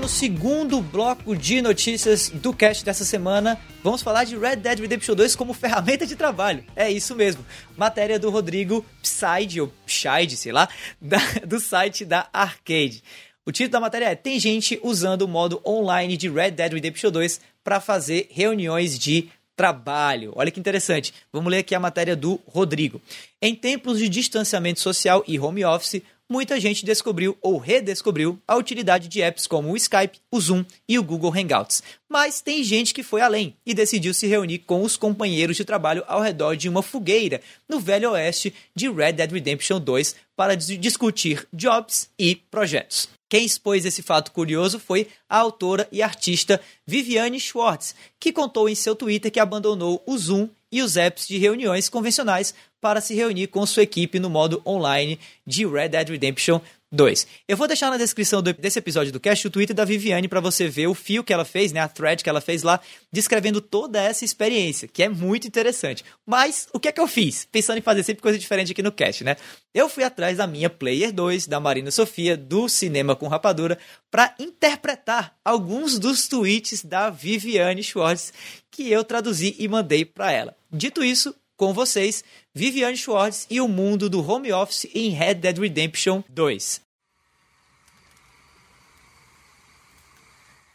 [0.00, 5.14] No segundo bloco de notícias do cast dessa semana, vamos falar de Red Dead Redemption
[5.14, 6.64] 2 como ferramenta de trabalho.
[6.74, 7.44] É isso mesmo.
[7.76, 13.02] Matéria do Rodrigo Psyde, ou Psyde, sei lá, da, do site da Arcade.
[13.44, 17.10] O título da matéria é: Tem gente usando o modo online de Red Dead Redemption
[17.10, 20.32] 2 para fazer reuniões de trabalho.
[20.34, 21.12] Olha que interessante.
[21.30, 23.02] Vamos ler aqui a matéria do Rodrigo.
[23.42, 26.00] Em tempos de distanciamento social e home office,
[26.30, 30.96] muita gente descobriu ou redescobriu a utilidade de apps como o Skype, o Zoom e
[30.96, 31.82] o Google Hangouts.
[32.08, 36.04] Mas tem gente que foi além e decidiu se reunir com os companheiros de trabalho
[36.06, 41.46] ao redor de uma fogueira no Velho Oeste de Red Dead Redemption 2 para discutir
[41.52, 43.08] jobs e projetos.
[43.28, 48.74] Quem expôs esse fato curioso foi a autora e artista Viviane Schwartz, que contou em
[48.74, 53.48] seu Twitter que abandonou o Zoom e os apps de reuniões convencionais para se reunir
[53.48, 56.60] com sua equipe no modo online de Red Dead Redemption
[56.92, 57.26] 2.
[57.46, 60.66] Eu vou deixar na descrição desse episódio do cast o Twitter da Viviane para você
[60.66, 62.80] ver o fio que ela fez, né, a thread que ela fez lá,
[63.12, 66.04] descrevendo toda essa experiência, que é muito interessante.
[66.26, 67.44] Mas o que é que eu fiz?
[67.44, 69.36] Pensando em fazer sempre coisa diferente aqui no cast, né?
[69.72, 73.78] Eu fui atrás da minha Player 2, da Marina Sofia, do Cinema com Rapadura,
[74.10, 78.32] para interpretar alguns dos tweets da Viviane Schwartz
[78.68, 80.59] que eu traduzi e mandei para ela.
[80.72, 82.22] Dito isso, com vocês,
[82.54, 86.80] Viviane Schwartz e o mundo do home office em Red Dead Redemption 2.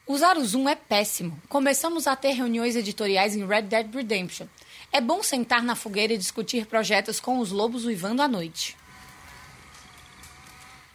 [0.06, 1.42] Usar o Zoom é péssimo.
[1.48, 4.48] Começamos a ter reuniões editoriais em Red Dead Redemption.
[4.92, 8.76] É bom sentar na fogueira e discutir projetos com os lobos uivando à noite.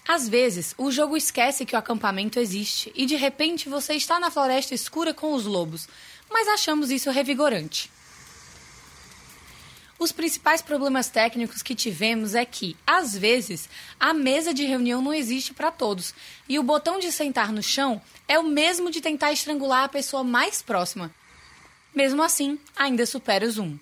[0.06, 4.30] Às vezes, o jogo esquece que o acampamento existe e de repente você está na
[4.30, 5.88] floresta escura com os lobos,
[6.30, 7.90] mas achamos isso revigorante.
[10.00, 13.68] Os principais problemas técnicos que tivemos é que, às vezes,
[14.00, 16.14] a mesa de reunião não existe para todos
[16.48, 20.24] e o botão de sentar no chão é o mesmo de tentar estrangular a pessoa
[20.24, 21.14] mais próxima.
[21.94, 23.76] Mesmo assim, ainda supera o Zoom.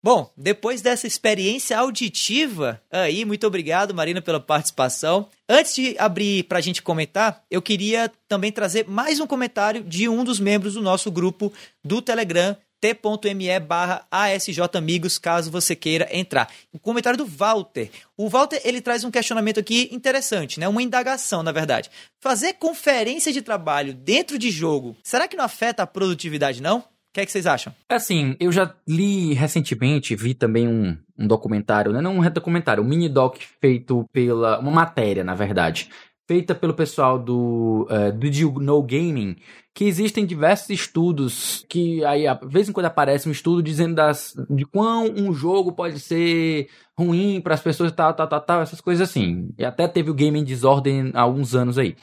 [0.00, 5.28] Bom, depois dessa experiência auditiva, aí, muito obrigado, Marina, pela participação.
[5.48, 10.08] Antes de abrir para a gente comentar, eu queria também trazer mais um comentário de
[10.08, 11.52] um dos membros do nosso grupo
[11.84, 16.48] do Telegram, t.me barra asjamigos, caso você queira entrar.
[16.72, 17.90] O comentário do Walter.
[18.16, 20.68] O Walter, ele traz um questionamento aqui interessante, né?
[20.68, 21.90] Uma indagação, na verdade.
[22.20, 26.84] Fazer conferência de trabalho dentro de jogo, será que não afeta a produtividade, não?
[27.10, 27.74] O que, é que vocês acham?
[27.88, 32.00] Assim, eu já li recentemente, vi também um, um documentário, né?
[32.00, 34.58] não um documentário, um mini doc feito pela.
[34.60, 35.88] uma matéria, na verdade,
[36.28, 39.36] feita pelo pessoal do, uh, do No Gaming,
[39.74, 44.34] que existem diversos estudos que aí, a vez em quando aparece um estudo dizendo das,
[44.50, 48.82] de quão um jogo pode ser ruim para as pessoas, tal, tal, tal, tal, essas
[48.82, 49.48] coisas assim.
[49.56, 51.96] E até teve o Gaming Desordem há alguns anos aí.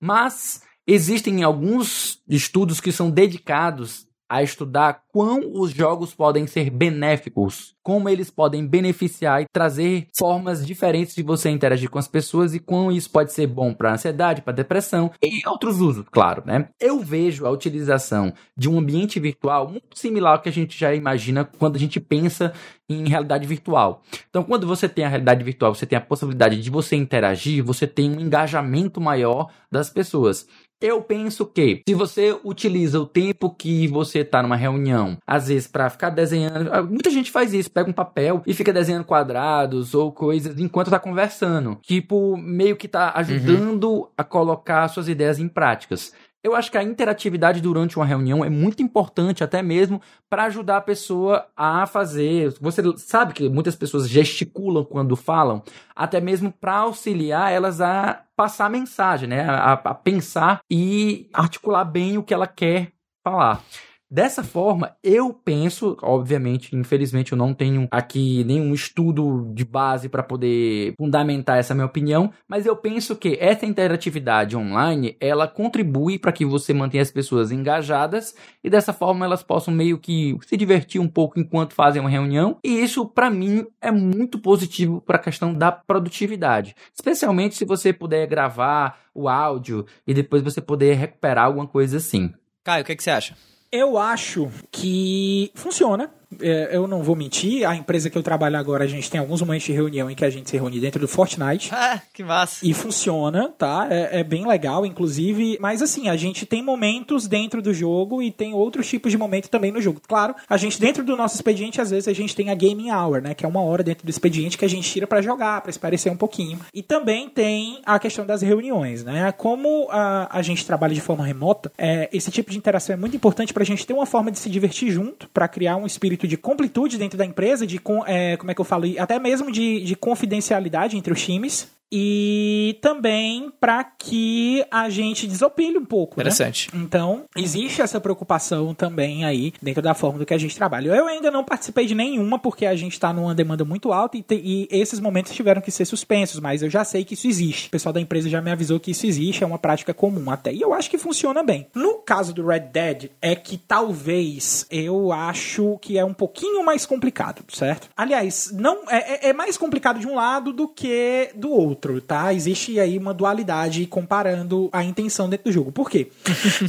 [0.00, 7.74] Mas existem alguns estudos que são dedicados a estudar quão os jogos podem ser benéficos,
[7.82, 12.58] como eles podem beneficiar e trazer formas diferentes de você interagir com as pessoas e
[12.58, 16.68] quão isso pode ser bom para ansiedade, para depressão e outros usos, claro, né?
[16.80, 20.94] Eu vejo a utilização de um ambiente virtual muito similar ao que a gente já
[20.94, 22.52] imagina quando a gente pensa
[22.88, 24.02] em realidade virtual.
[24.28, 27.86] Então, quando você tem a realidade virtual, você tem a possibilidade de você interagir, você
[27.86, 30.46] tem um engajamento maior das pessoas.
[30.80, 35.66] Eu penso que se você utiliza o tempo que você está numa reunião, às vezes
[35.66, 39.94] para ficar desenhando, ah, muita gente faz isso, pega um papel e fica desenhando quadrados
[39.94, 44.08] ou coisas enquanto está conversando, tipo meio que está ajudando uhum.
[44.18, 46.12] a colocar suas ideias em práticas.
[46.46, 50.76] Eu acho que a interatividade durante uma reunião é muito importante, até mesmo para ajudar
[50.76, 52.54] a pessoa a fazer.
[52.60, 55.60] Você sabe que muitas pessoas gesticulam quando falam,
[55.92, 59.40] até mesmo para auxiliar elas a passar a mensagem, né?
[59.40, 62.92] A, a pensar e articular bem o que ela quer
[63.24, 63.60] falar.
[64.08, 70.22] Dessa forma, eu penso, obviamente, infelizmente eu não tenho aqui nenhum estudo de base para
[70.22, 76.30] poder fundamentar essa minha opinião, mas eu penso que essa interatividade online, ela contribui para
[76.30, 81.00] que você mantenha as pessoas engajadas e dessa forma elas possam meio que se divertir
[81.00, 85.22] um pouco enquanto fazem uma reunião, e isso para mim é muito positivo para a
[85.22, 91.46] questão da produtividade, especialmente se você puder gravar o áudio e depois você poder recuperar
[91.46, 92.32] alguma coisa assim.
[92.62, 93.34] Caio, o que, que você acha?
[93.70, 96.10] Eu acho que funciona.
[96.40, 99.40] É, eu não vou mentir, a empresa que eu trabalho agora, a gente tem alguns
[99.40, 101.70] momentos de reunião em que a gente se reúne dentro do Fortnite.
[101.72, 102.66] Ah, que massa.
[102.66, 103.86] E funciona, tá?
[103.90, 105.56] É, é, bem legal, inclusive.
[105.60, 109.48] Mas assim, a gente tem momentos dentro do jogo e tem outros tipos de momentos
[109.48, 110.00] também no jogo.
[110.06, 113.22] Claro, a gente, dentro do nosso expediente, às vezes a gente tem a Gaming Hour,
[113.22, 113.34] né?
[113.34, 116.10] Que é uma hora dentro do expediente que a gente tira para jogar, para esparecer
[116.10, 116.58] um pouquinho.
[116.74, 119.30] E também tem a questão das reuniões, né?
[119.32, 123.16] Como a, a gente trabalha de forma remota, é, esse tipo de interação é muito
[123.16, 126.26] importante pra gente ter uma forma de se divertir junto, para criar um espírito espírito
[126.26, 129.82] de completude dentro da empresa, de é, como é que eu falo, até mesmo de,
[129.82, 136.16] de confidencialidade entre os times e também para que a gente desopile um pouco.
[136.16, 136.22] Né?
[136.22, 136.74] Interessante.
[136.74, 136.82] Né?
[136.82, 140.90] Então, existe essa preocupação também aí dentro da forma do que a gente trabalha.
[140.90, 144.22] Eu ainda não participei de nenhuma porque a gente está numa demanda muito alta e,
[144.22, 147.68] te, e, esses momentos tiveram que ser suspensos, mas eu já sei que isso existe.
[147.68, 150.52] O pessoal da empresa já me avisou que isso existe, é uma prática comum até.
[150.52, 151.66] E eu acho que funciona bem.
[151.74, 156.84] No caso do Red Dead, é que talvez eu acho que é um pouquinho mais
[156.84, 157.88] complicado, certo?
[157.96, 162.00] Aliás, não é, é, é mais complicado de um lado do que do outro outro,
[162.00, 162.32] tá?
[162.32, 165.70] Existe aí uma dualidade comparando a intenção dentro do jogo.
[165.70, 166.08] Por quê?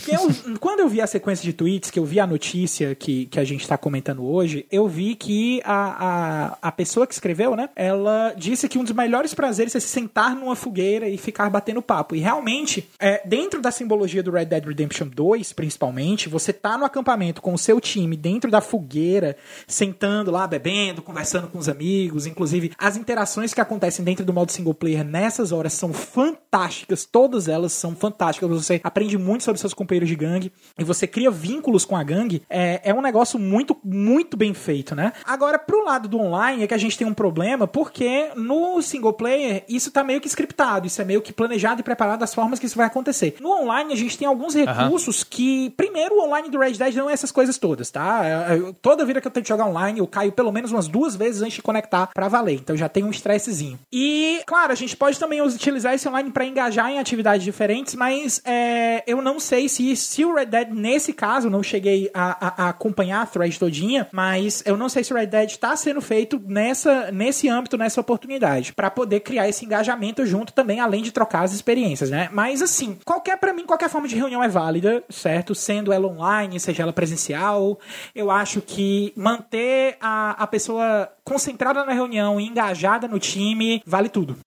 [0.08, 0.30] eu,
[0.60, 3.44] quando eu vi a sequência de tweets, que eu vi a notícia que, que a
[3.44, 7.70] gente está comentando hoje, eu vi que a, a, a pessoa que escreveu, né?
[7.76, 11.82] Ela disse que um dos melhores prazeres é se sentar numa fogueira e ficar batendo
[11.82, 12.16] papo.
[12.16, 16.86] E realmente, é, dentro da simbologia do Red Dead Redemption 2, principalmente, você tá no
[16.86, 22.26] acampamento com o seu time dentro da fogueira, sentando lá, bebendo, conversando com os amigos,
[22.26, 27.06] inclusive as interações que acontecem dentro do modo single player player nessas horas são fantásticas,
[27.06, 28.50] todas elas são fantásticas.
[28.50, 32.42] Você aprende muito sobre seus companheiros de gangue e você cria vínculos com a gangue.
[32.50, 35.14] É, é um negócio muito, muito bem feito, né?
[35.26, 39.14] Agora, pro lado do online é que a gente tem um problema, porque no single
[39.14, 42.60] player isso tá meio que scriptado, isso é meio que planejado e preparado das formas
[42.60, 43.36] que isso vai acontecer.
[43.40, 47.10] No online a gente tem alguns recursos que, primeiro, o online do Red Dead não
[47.10, 48.24] é essas coisas todas, tá?
[48.56, 51.42] Eu- toda vida que eu tento jogar online, eu caio pelo menos umas duas vezes
[51.42, 52.56] antes de conectar pra valer.
[52.56, 53.80] Então já tem um estressezinho.
[53.92, 58.42] E, claro, a gente pode também utilizar esse online pra engajar em atividades diferentes, mas
[58.46, 62.66] é, eu não sei se, se o Red Dead, nesse caso, não cheguei a, a-
[62.66, 66.02] a acompanhar a thread todinha, mas eu não sei se o Red Dead tá sendo
[66.02, 71.12] feito nessa, nesse âmbito, nessa oportunidade, pra poder criar esse engajamento junto também, além de
[71.12, 72.30] trocar as experiências, né?
[72.32, 75.54] Mas assim, qualquer para mim, qualquer forma de reunião é válida, certo?
[75.56, 77.80] Sendo ela online, seja ela presencial,
[78.16, 84.10] eu acho que manter a, a pessoa concentrada na reunião e engajada no time vale
[84.10, 84.38] tudo.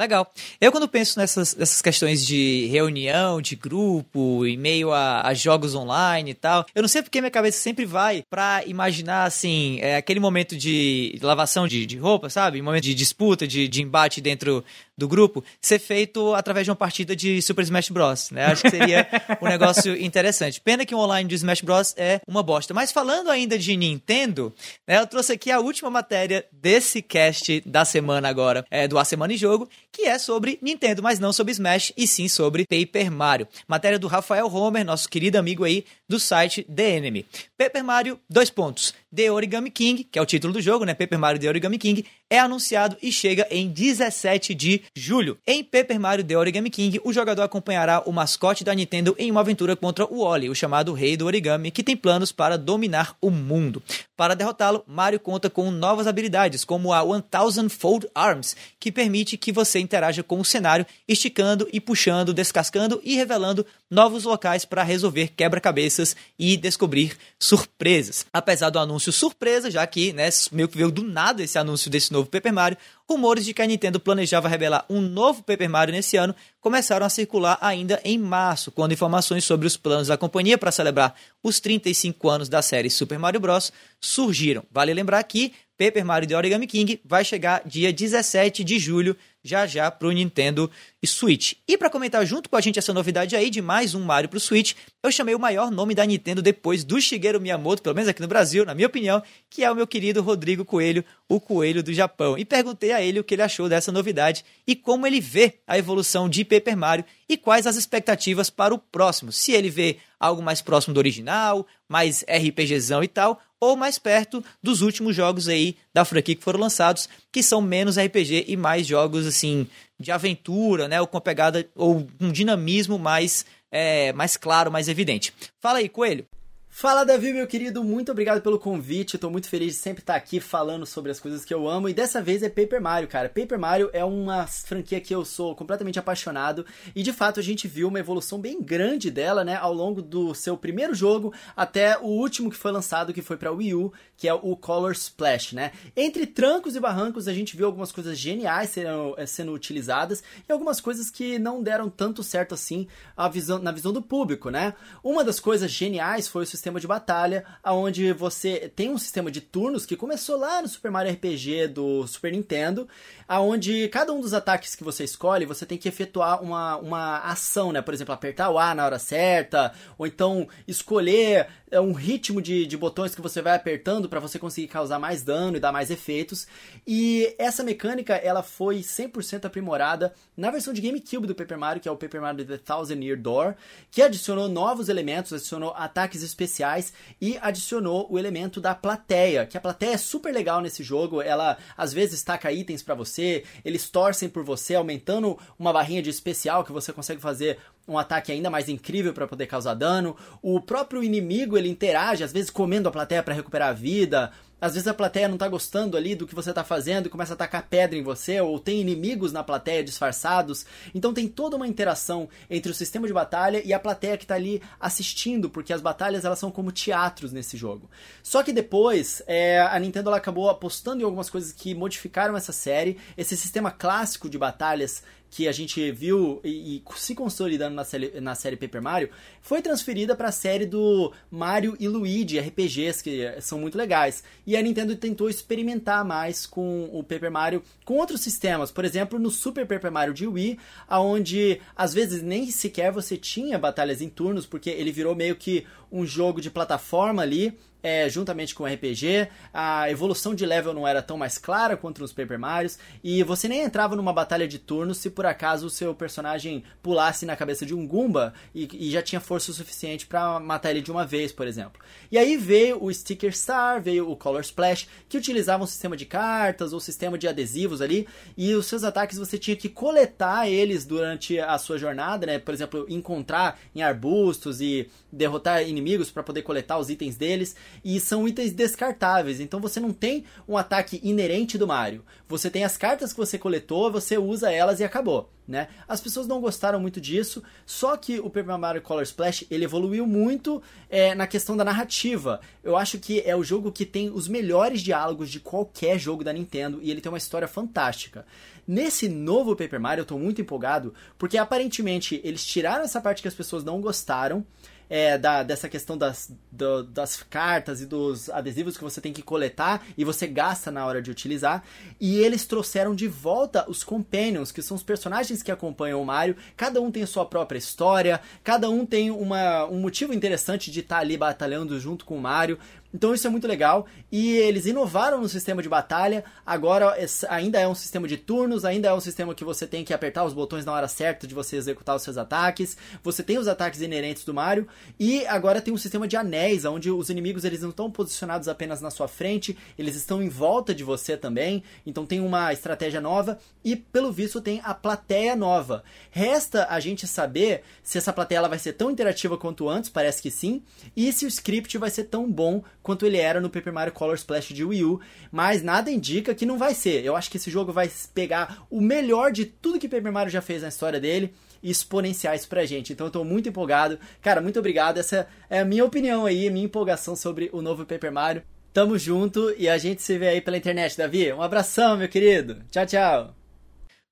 [0.00, 0.32] Legal.
[0.58, 5.74] Eu, quando penso nessas, nessas questões de reunião, de grupo, em meio a, a jogos
[5.74, 9.96] online e tal, eu não sei porque minha cabeça sempre vai pra imaginar, assim, é,
[9.96, 12.62] aquele momento de lavação de, de roupa, sabe?
[12.62, 14.64] Momento de disputa, de, de embate dentro
[15.00, 18.30] do grupo, ser feito através de uma partida de Super Smash Bros.
[18.30, 18.44] Né?
[18.44, 19.08] Acho que seria
[19.40, 20.60] um negócio interessante.
[20.60, 21.94] Pena que o online de Smash Bros.
[21.96, 22.74] é uma bosta.
[22.74, 24.54] Mas falando ainda de Nintendo,
[24.86, 29.04] né, eu trouxe aqui a última matéria desse cast da semana agora, é, do A
[29.04, 33.10] Semana em Jogo, que é sobre Nintendo, mas não sobre Smash, e sim sobre Paper
[33.10, 33.48] Mario.
[33.66, 37.24] Matéria do Rafael Homer, nosso querido amigo aí do site The Enemy.
[37.56, 38.94] Paper Mario, dois pontos.
[39.14, 40.94] The Origami King, que é o título do jogo, né?
[40.94, 45.38] Paper Mario The Origami King, é anunciado e chega em 17 de julho.
[45.46, 49.40] Em Paper Mario The Origami King, o jogador acompanhará o mascote da Nintendo em uma
[49.40, 53.30] aventura contra o Wally, o chamado Rei do Origami, que tem planos para dominar o
[53.30, 53.82] mundo.
[54.16, 59.52] Para derrotá-lo, Mario conta com novas habilidades, como a 1000 Fold Arms, que permite que
[59.52, 65.32] você interaja com o cenário, esticando e puxando, descascando e revelando novos locais para resolver
[65.36, 68.26] quebra-cabeças e descobrir surpresas.
[68.32, 72.12] Apesar do anúncio surpresa, já que né, meio que veio do nada esse anúncio desse
[72.12, 72.78] novo Paper Mario,
[73.10, 77.08] rumores de que a Nintendo planejava revelar um novo Paper Mario nesse ano começaram a
[77.08, 82.28] circular ainda em março, quando informações sobre os planos da companhia para celebrar os 35
[82.28, 83.72] anos da série Super Mario Bros.
[84.00, 84.62] surgiram.
[84.70, 89.66] Vale lembrar que Paper Mario The Origami King vai chegar dia 17 de julho, já
[89.66, 90.70] já pro Nintendo
[91.04, 91.54] Switch.
[91.66, 94.38] E para comentar junto com a gente essa novidade aí de mais um Mario pro
[94.38, 98.20] Switch, eu chamei o maior nome da Nintendo depois do Shigeru Miyamoto, pelo menos aqui
[98.20, 101.92] no Brasil, na minha opinião, que é o meu querido Rodrigo Coelho, o Coelho do
[101.92, 102.36] Japão.
[102.36, 105.78] E perguntei a ele o que ele achou dessa novidade e como ele vê a
[105.78, 109.32] evolução de Paper Mario e quais as expectativas para o próximo.
[109.32, 114.42] Se ele vê algo mais próximo do original, mais RPGzão e tal, ou mais perto
[114.62, 118.86] dos últimos jogos aí da franquia que foram lançados, que são menos RPG e mais
[118.86, 119.66] jogos assim
[119.98, 125.32] de aventura, né, ou com pegada ou um dinamismo mais é, mais claro, mais evidente.
[125.60, 126.26] Fala aí, Coelho.
[126.72, 129.18] Fala Davi, meu querido, muito obrigado pelo convite.
[129.18, 131.92] Tô muito feliz de sempre estar aqui falando sobre as coisas que eu amo e
[131.92, 133.28] dessa vez é Paper Mario, cara.
[133.28, 136.64] Paper Mario é uma franquia que eu sou completamente apaixonado
[136.94, 140.32] e de fato a gente viu uma evolução bem grande dela, né, ao longo do
[140.32, 144.28] seu primeiro jogo até o último que foi lançado, que foi para Wii U, que
[144.28, 145.72] é o Color Splash, né?
[145.96, 150.80] Entre trancos e barrancos a gente viu algumas coisas geniais sendo, sendo utilizadas e algumas
[150.80, 152.86] coisas que não deram tanto certo assim
[153.30, 154.72] visão, na visão do público, né?
[155.02, 159.40] Uma das coisas geniais foi o sistema de batalha, onde você tem um sistema de
[159.40, 162.86] turnos que começou lá no Super Mario RPG do Super Nintendo,
[163.26, 167.72] aonde cada um dos ataques que você escolhe, você tem que efetuar uma, uma ação,
[167.72, 167.80] né?
[167.80, 171.46] Por exemplo, apertar o A na hora certa, ou então escolher
[171.78, 175.56] um ritmo de, de botões que você vai apertando para você conseguir causar mais dano
[175.56, 176.48] e dar mais efeitos.
[176.86, 181.88] E essa mecânica, ela foi 100% aprimorada na versão de GameCube do Paper Mario, que
[181.88, 183.54] é o Paper Mario The Thousand Year Door,
[183.90, 189.60] que adicionou novos elementos, adicionou ataques especiais e adicionou o elemento da plateia, que a
[189.60, 194.28] plateia é super legal nesse jogo, ela às vezes taca itens para você, eles torcem
[194.28, 197.58] por você, aumentando uma barrinha de especial que você consegue fazer
[197.90, 200.16] um ataque ainda mais incrível para poder causar dano.
[200.40, 204.30] O próprio inimigo ele interage, às vezes comendo a plateia para recuperar a vida.
[204.60, 207.32] Às vezes a plateia não tá gostando ali do que você tá fazendo e começa
[207.32, 210.66] a atacar pedra em você, ou tem inimigos na plateia disfarçados.
[210.94, 214.34] Então tem toda uma interação entre o sistema de batalha e a plateia que tá
[214.34, 217.88] ali assistindo, porque as batalhas elas são como teatros nesse jogo.
[218.22, 222.52] Só que depois é, a Nintendo ela acabou apostando em algumas coisas que modificaram essa
[222.52, 222.98] série.
[223.16, 228.20] Esse sistema clássico de batalhas que a gente viu e, e se consolidando na série,
[228.20, 229.10] na série Paper Mario
[229.40, 234.24] foi transferida para a série do Mario e Luigi RPGs que são muito legais.
[234.46, 239.18] E a Nintendo tentou experimentar mais com o Paper Mario com outros sistemas, por exemplo,
[239.18, 240.58] no Super Paper Mario de Wii,
[240.88, 245.64] aonde às vezes nem sequer você tinha batalhas em turnos, porque ele virou meio que
[245.92, 250.86] um jogo de plataforma ali é, juntamente com o RPG, a evolução de level não
[250.86, 254.58] era tão mais clara quanto nos Paper Marios, e você nem entrava numa batalha de
[254.58, 258.90] turno se por acaso o seu personagem pulasse na cabeça de um Goomba e, e
[258.90, 261.80] já tinha força suficiente para matar ele de uma vez, por exemplo.
[262.10, 266.06] E aí veio o Sticker Star, veio o Color Splash, que utilizavam um sistema de
[266.06, 268.06] cartas ou sistema de adesivos ali,
[268.36, 272.38] e os seus ataques você tinha que coletar eles durante a sua jornada, né?
[272.38, 277.98] Por exemplo, encontrar em arbustos e derrotar inimigos para poder coletar os itens deles e
[278.00, 279.40] são itens descartáveis.
[279.40, 282.04] Então você não tem um ataque inerente do Mario.
[282.28, 285.30] Você tem as cartas que você coletou, você usa elas e acabou.
[285.50, 285.66] Né?
[285.88, 290.06] As pessoas não gostaram muito disso, só que o Paper Mario Color Splash ele evoluiu
[290.06, 292.40] muito é, na questão da narrativa.
[292.62, 296.32] Eu acho que é o jogo que tem os melhores diálogos de qualquer jogo da
[296.32, 298.24] Nintendo e ele tem uma história fantástica.
[298.64, 303.26] Nesse novo Paper Mario eu estou muito empolgado porque aparentemente eles tiraram essa parte que
[303.26, 304.46] as pessoas não gostaram
[304.90, 309.22] é, da, dessa questão das, do, das cartas e dos adesivos que você tem que
[309.22, 311.62] coletar e você gasta na hora de utilizar.
[312.00, 316.36] E eles trouxeram de volta os Companions, que são os personagens que acompanham o Mario.
[316.56, 320.96] Cada um tem sua própria história, cada um tem uma, um motivo interessante de estar
[320.96, 322.58] tá ali batalhando junto com o Mario.
[322.92, 323.86] Então isso é muito legal.
[324.10, 326.24] E eles inovaram no sistema de batalha.
[326.44, 326.96] Agora
[327.28, 330.24] ainda é um sistema de turnos, ainda é um sistema que você tem que apertar
[330.24, 332.76] os botões na hora certa de você executar os seus ataques.
[333.02, 334.66] Você tem os ataques inerentes do Mario.
[334.98, 338.80] E agora tem um sistema de anéis, onde os inimigos eles não estão posicionados apenas
[338.80, 341.62] na sua frente, eles estão em volta de você também.
[341.86, 343.38] Então tem uma estratégia nova.
[343.64, 345.84] E pelo visto tem a plateia nova.
[346.10, 350.20] Resta a gente saber se essa plateia ela vai ser tão interativa quanto antes, parece
[350.20, 350.62] que sim.
[350.96, 354.14] E se o script vai ser tão bom quanto ele era no Paper Mario Color
[354.16, 355.00] Splash de Wii U,
[355.30, 357.04] mas nada indica que não vai ser.
[357.04, 360.40] Eu acho que esse jogo vai pegar o melhor de tudo que Paper Mario já
[360.40, 362.92] fez na história dele e exponenciar isso pra gente.
[362.92, 363.98] Então eu tô muito empolgado.
[364.20, 364.98] Cara, muito obrigado.
[364.98, 368.42] Essa é a minha opinião aí, a minha empolgação sobre o novo Paper Mario.
[368.72, 371.32] Tamo junto e a gente se vê aí pela internet, Davi.
[371.32, 372.62] Um abração, meu querido.
[372.70, 373.34] Tchau, tchau.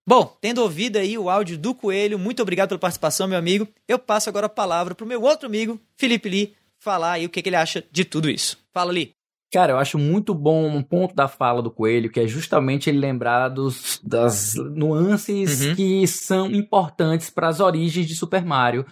[0.07, 3.69] Bom, tendo ouvido aí o áudio do Coelho, muito obrigado pela participação, meu amigo.
[3.87, 6.55] Eu passo agora a palavra pro meu outro amigo, Felipe Lee,
[6.89, 8.57] falar aí o que, que ele acha de tudo isso.
[8.73, 9.13] Fala, Lee.
[9.53, 12.99] Cara, eu acho muito bom um ponto da fala do Coelho, que é justamente ele
[12.99, 15.75] lembrar dos, das nuances uhum.
[15.75, 18.87] que são importantes para as origens de Super Mario,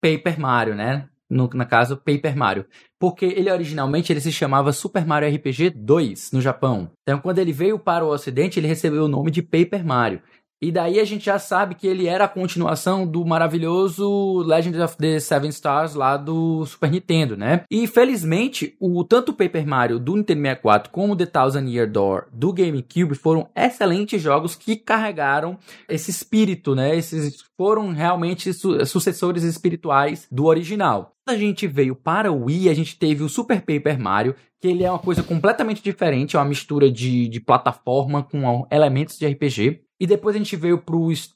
[0.00, 1.08] Paper Mario, né?
[1.28, 2.66] No, na caso, Paper Mario.
[2.98, 6.90] Porque ele originalmente ele se chamava Super Mario RPG 2 no Japão.
[7.02, 10.20] Então, quando ele veio para o Ocidente, ele recebeu o nome de Paper Mario.
[10.62, 14.96] E daí a gente já sabe que ele era a continuação do maravilhoso Legend of
[14.98, 17.62] the Seven Stars lá do Super Nintendo, né?
[17.70, 21.90] E felizmente, o tanto o Paper Mario do Nintendo 64 como o The Thousand Year
[21.90, 25.58] Door do GameCube foram excelentes jogos que carregaram
[25.88, 26.94] esse espírito, né?
[26.94, 31.12] Esses foram realmente su sucessores espirituais do original.
[31.26, 34.84] A gente veio para o Wii, a gente teve o Super Paper Mario, que ele
[34.84, 39.80] é uma coisa completamente diferente, é uma mistura de, de plataforma com elementos de RPG.
[40.00, 40.82] E depois a gente veio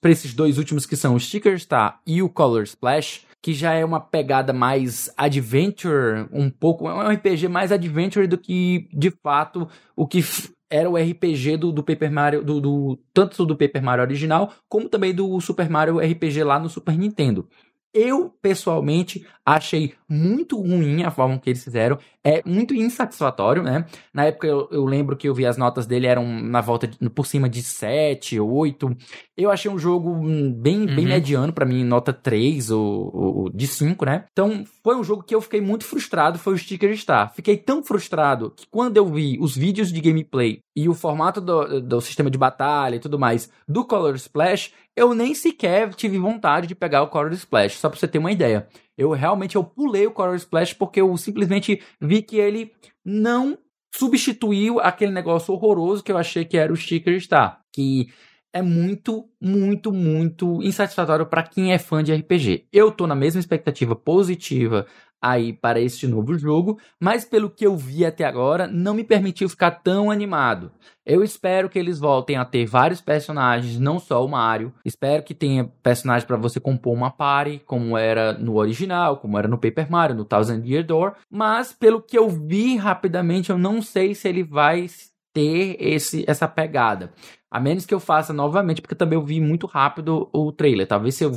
[0.00, 3.74] para esses dois últimos que são o Sticker Star e o Color Splash, que já
[3.74, 9.10] é uma pegada mais adventure, um pouco, é um RPG mais adventure do que de
[9.10, 10.24] fato o que
[10.70, 14.88] era o RPG do, do Paper Mario, do, do, tanto do Paper Mario original, como
[14.88, 17.46] também do Super Mario RPG lá no Super Nintendo.
[17.95, 21.97] Eu, pessoalmente, achei muito ruim a forma que eles fizeram.
[22.24, 23.86] É muito insatisfatório, né?
[24.12, 27.09] Na época eu, eu lembro que eu vi as notas dele eram na volta de,
[27.11, 28.97] por cima de 7, 8.
[29.36, 30.97] Eu achei um jogo hum, bem, uhum.
[30.97, 34.24] bem mediano para mim, nota 3 ou, ou, de 5, né?
[34.32, 37.32] Então foi um jogo que eu fiquei muito frustrado, foi o Sticker Star.
[37.32, 41.80] Fiquei tão frustrado que quando eu vi os vídeos de gameplay e o formato do,
[41.80, 46.66] do sistema de batalha e tudo mais do Color Splash, eu nem sequer tive vontade
[46.66, 48.66] de pegar o Color Splash, só pra você ter uma ideia.
[48.96, 52.72] Eu realmente eu pulei o Color Splash porque eu simplesmente vi que ele
[53.04, 53.58] não
[53.94, 58.08] substituiu aquele negócio horroroso que eu achei que era o Sticker Star, que
[58.52, 62.66] é muito, muito, muito insatisfatório para quem é fã de RPG.
[62.72, 64.86] Eu tô na mesma expectativa positiva
[65.24, 69.48] aí para este novo jogo, mas pelo que eu vi até agora, não me permitiu
[69.48, 70.70] ficar tão animado.
[71.06, 74.72] Eu espero que eles voltem a ter vários personagens, não só o Mario.
[74.84, 79.48] Espero que tenha personagens para você compor uma party, como era no original, como era
[79.48, 81.14] no Paper Mario, no Thousand Year Door.
[81.30, 84.86] Mas pelo que eu vi rapidamente, eu não sei se ele vai
[85.34, 87.12] ter esse, essa pegada.
[87.55, 90.88] A menos que eu faça novamente, porque também eu vi muito rápido o trailer.
[90.88, 91.30] Talvez se eu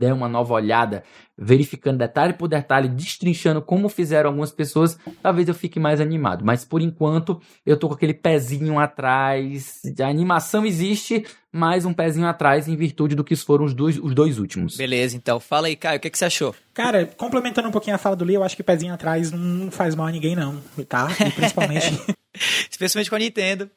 [0.00, 1.04] der uma nova olhada,
[1.38, 6.44] verificando detalhe por detalhe, destrinchando como fizeram algumas pessoas, talvez eu fique mais animado.
[6.44, 9.80] Mas por enquanto, eu tô com aquele pezinho atrás.
[10.00, 14.12] A animação existe, mas um pezinho atrás em virtude do que foram os dois, os
[14.12, 14.76] dois últimos.
[14.76, 15.38] Beleza, então.
[15.38, 16.52] Fala aí, Caio, o que, que você achou?
[16.74, 19.94] Cara, complementando um pouquinho a fala do Lee, eu acho que pezinho atrás não faz
[19.94, 21.06] mal a ninguém, não, tá?
[21.24, 21.96] E principalmente.
[22.68, 23.70] Especialmente com a Nintendo.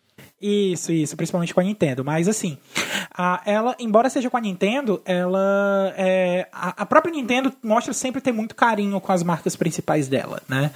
[0.46, 2.04] Isso, isso, principalmente com a Nintendo.
[2.04, 2.58] Mas assim,
[3.16, 5.94] a, ela, embora seja com a Nintendo, ela.
[5.96, 10.42] É, a, a, própria Nintendo mostra sempre ter muito carinho com as marcas principais dela,
[10.50, 10.72] né?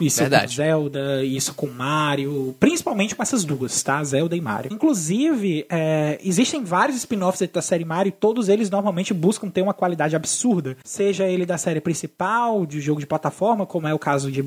[0.00, 0.56] Isso Verdade.
[0.56, 4.02] com Zelda, isso com Mario, principalmente com essas duas, tá?
[4.02, 4.72] Zelda e Mario.
[4.72, 9.74] Inclusive, é, existem vários spin-offs da série Mario e todos eles normalmente buscam ter uma
[9.74, 10.76] qualidade absurda.
[10.82, 14.42] Seja ele da série principal, de jogo de plataforma, como é o caso de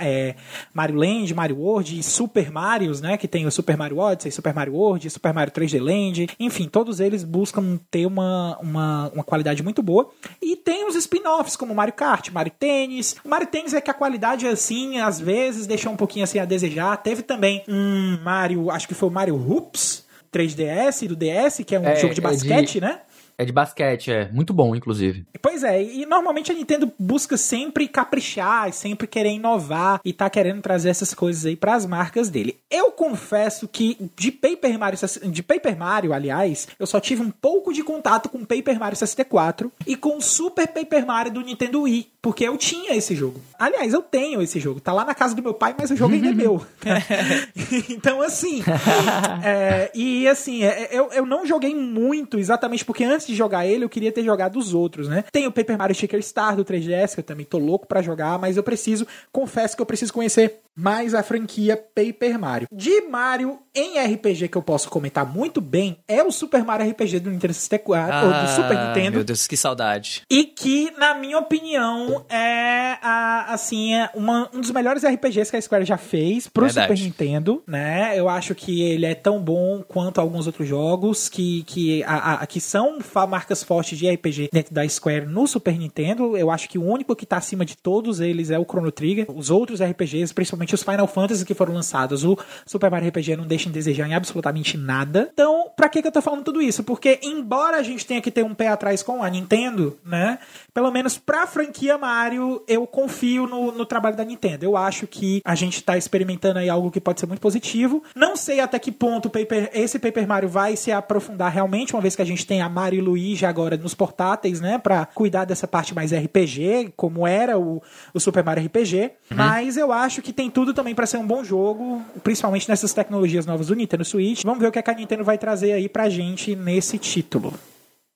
[0.00, 0.34] é,
[0.72, 3.18] Mario Land, Mario World e Super Marios, né?
[3.18, 6.28] Que tem o Super Mario Odyssey, Super Mario World, Super Mario 3D Land.
[6.38, 10.10] Enfim, todos eles buscam ter uma, uma, uma qualidade muito boa.
[10.40, 13.16] E tem os spin-offs, como Mario Kart, Mario Tênis.
[13.24, 16.44] O Mario Tênis é que a qualidade, assim, às vezes deixou um pouquinho assim a
[16.44, 16.96] desejar.
[16.98, 21.80] Teve também um Mario, acho que foi o Mario Hoops 3DS do DS, que é
[21.80, 22.80] um é, jogo de basquete, é de...
[22.80, 23.00] né?
[23.36, 24.28] É de basquete, é.
[24.32, 25.24] Muito bom, inclusive.
[25.42, 30.62] Pois é, e normalmente a Nintendo busca sempre caprichar, sempre querer inovar e tá querendo
[30.62, 32.58] trazer essas coisas aí para as marcas dele.
[32.70, 34.98] Eu confesso que de Paper Mario,
[35.30, 39.70] de Paper Mario, aliás, eu só tive um pouco de contato com Paper Mario 64
[39.86, 43.40] e com Super Paper Mario do Nintendo Wii, porque eu tinha esse jogo.
[43.58, 44.80] Aliás, eu tenho esse jogo.
[44.80, 46.64] Tá lá na casa do meu pai, mas o jogo ainda é meu.
[47.90, 48.62] então, assim.
[49.44, 53.84] é, e assim, é, eu, eu não joguei muito exatamente porque antes de jogar ele,
[53.84, 55.24] eu queria ter jogado os outros, né?
[55.32, 58.38] Tem o Paper Mario Shaker Star do 3DS, que eu também tô louco para jogar,
[58.38, 62.68] mas eu preciso, confesso que eu preciso conhecer mais a franquia Paper Mario.
[62.72, 67.20] De Mario em RPG que eu posso comentar muito bem é o Super Mario RPG
[67.20, 69.16] do Nintendo 64, ah, ou do ah, Super Nintendo.
[69.16, 70.22] Meu Deus, que saudade.
[70.30, 75.56] E que, na minha opinião, é a, assim, é uma, um dos melhores RPGs que
[75.56, 76.88] a Square já fez pro Verdade.
[76.88, 78.18] Super Nintendo, né?
[78.18, 82.46] Eu acho que ele é tão bom quanto alguns outros jogos que, que, a, a,
[82.46, 86.36] que são marcas fortes de RPG dentro da Square no Super Nintendo.
[86.36, 89.26] Eu acho que o único que tá acima de todos eles é o Chrono Trigger.
[89.28, 93.46] Os outros RPGs, principalmente os Final Fantasy que foram lançados, o Super Mario RPG não
[93.46, 95.30] deixa em desejar em absolutamente nada.
[95.32, 96.82] Então, pra que, que eu tô falando tudo isso?
[96.82, 100.38] Porque, embora a gente tenha que ter um pé atrás com a Nintendo, né?
[100.74, 104.64] Pelo menos pra franquia Mario, eu confio no, no trabalho da Nintendo.
[104.64, 108.02] Eu acho que a gente tá experimentando aí algo que pode ser muito positivo.
[108.12, 112.16] Não sei até que ponto Paper, esse Paper Mario vai se aprofundar realmente, uma vez
[112.16, 115.94] que a gente tem a Mario Luigi agora nos portáteis, né, para cuidar dessa parte
[115.94, 117.80] mais RPG, como era o,
[118.12, 119.12] o Super Mario RPG.
[119.30, 119.36] Uhum.
[119.36, 123.46] Mas eu acho que tem tudo também para ser um bom jogo, principalmente nessas tecnologias
[123.46, 124.42] novas do Nintendo Switch.
[124.42, 127.54] Vamos ver o que a Nintendo vai trazer aí pra gente nesse título.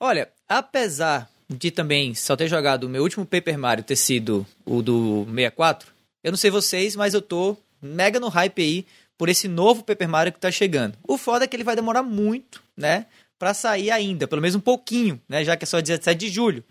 [0.00, 4.82] Olha, apesar de também só ter jogado o meu último Paper Mario ter sido o
[4.82, 5.90] do 64,
[6.22, 8.86] eu não sei vocês, mas eu tô mega no hype aí
[9.16, 10.96] por esse novo Paper Mario que tá chegando.
[11.06, 13.06] O foda é que ele vai demorar muito, né?
[13.38, 15.44] para sair ainda, pelo menos um pouquinho, né?
[15.44, 16.64] Já que é só 17 de julho.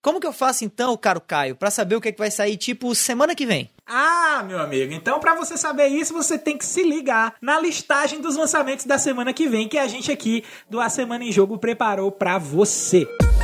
[0.00, 2.56] Como que eu faço então, caro Caio, para saber o que, é que vai sair
[2.56, 3.68] tipo semana que vem?
[3.84, 8.20] Ah, meu amigo, então para você saber isso, você tem que se ligar na listagem
[8.20, 11.58] dos lançamentos da semana que vem que a gente aqui do A Semana em Jogo
[11.58, 13.06] preparou para você.
[13.20, 13.37] Música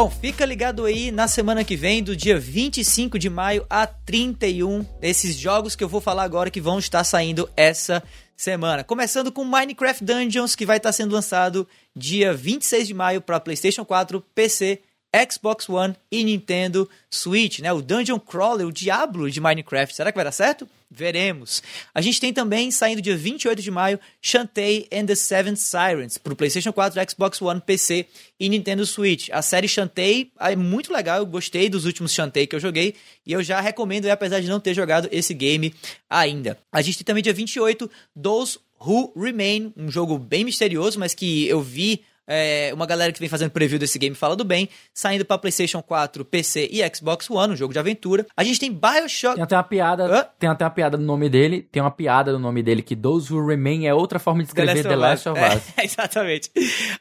[0.00, 4.82] Bom, fica ligado aí na semana que vem, do dia 25 de maio a 31,
[5.02, 8.02] esses jogos que eu vou falar agora que vão estar saindo essa
[8.34, 8.82] semana.
[8.82, 13.84] Começando com Minecraft Dungeons, que vai estar sendo lançado dia 26 de maio para PlayStation
[13.84, 14.80] 4, PC
[15.30, 17.70] Xbox One e Nintendo Switch, né?
[17.70, 19.94] O Dungeon Crawler, o Diablo de Minecraft.
[19.94, 20.66] Será que vai dar certo?
[20.90, 21.62] Veremos.
[21.94, 26.32] A gente tem também, saindo dia 28 de maio, Shantae and the Seven Sirens para
[26.32, 28.06] o PlayStation 4, Xbox One, PC
[28.40, 29.28] e Nintendo Switch.
[29.30, 33.32] A série Shantae é muito legal, eu gostei dos últimos Shantae que eu joguei e
[33.32, 35.72] eu já recomendo, apesar de não ter jogado esse game
[36.08, 36.58] ainda.
[36.72, 37.88] A gente tem também dia 28,
[38.20, 43.18] Those Who Remain, um jogo bem misterioso, mas que eu vi é, uma galera que
[43.18, 47.28] vem fazendo preview desse game fala do bem, saindo para PlayStation 4, PC e Xbox
[47.28, 48.24] One, um jogo de aventura.
[48.36, 49.34] A gente tem BioShock.
[49.34, 50.26] Tem até uma piada, Hã?
[50.38, 53.34] tem até uma piada no nome dele, tem uma piada no nome dele que Those
[53.34, 55.74] Who Remain é outra forma de escrever The Last, The Last of Us.
[55.76, 56.50] É, exatamente.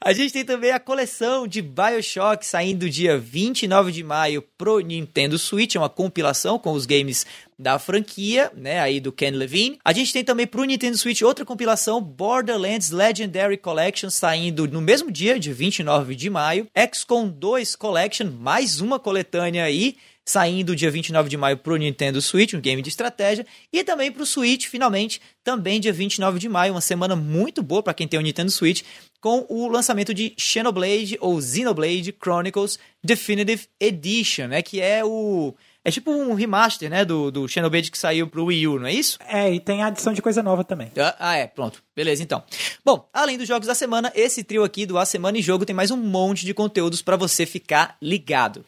[0.03, 5.37] A gente tem também a coleção de BioShock saindo dia 29 de maio pro Nintendo
[5.37, 7.27] Switch, é uma compilação com os games
[7.59, 9.77] da franquia, né, aí do Ken Levine.
[9.83, 15.11] A gente tem também pro Nintendo Switch outra compilação, Borderlands Legendary Collection, saindo no mesmo
[15.11, 16.67] dia, de 29 de maio.
[16.93, 22.53] XCOM 2 Collection, mais uma coletânea aí, saindo dia 29 de maio pro Nintendo Switch,
[22.53, 26.81] um game de estratégia, e também pro Switch, finalmente, também dia 29 de maio, uma
[26.81, 28.83] semana muito boa para quem tem o Nintendo Switch,
[29.19, 35.53] com o lançamento de Xenoblade ou Xenoblade Chronicles Definitive Edition, né, que é o
[35.83, 38.93] é tipo um remaster, né, do, do Xenoblade que saiu pro Wii U, não é
[38.93, 39.17] isso?
[39.27, 40.91] É, e tem a adição de coisa nova também.
[40.97, 41.81] Ah, ah, é, pronto.
[41.95, 42.43] Beleza, então.
[42.83, 45.75] Bom, além dos jogos da semana, esse trio aqui do A Semana em Jogo tem
[45.75, 48.65] mais um monte de conteúdos para você ficar ligado.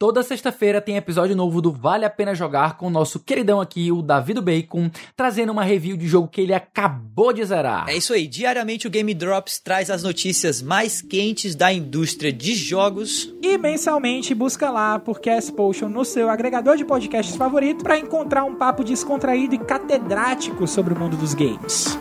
[0.00, 3.92] Toda sexta-feira tem episódio novo do Vale a Pena Jogar com o nosso queridão aqui,
[3.92, 7.86] o David Bacon, trazendo uma review de jogo que ele acabou de zerar.
[7.86, 12.54] É isso aí, diariamente o Game Drops traz as notícias mais quentes da indústria de
[12.54, 13.30] jogos.
[13.42, 18.44] E mensalmente busca lá por Cast Potion no seu agregador de podcasts favorito para encontrar
[18.44, 21.98] um papo descontraído e catedrático sobre o mundo dos games.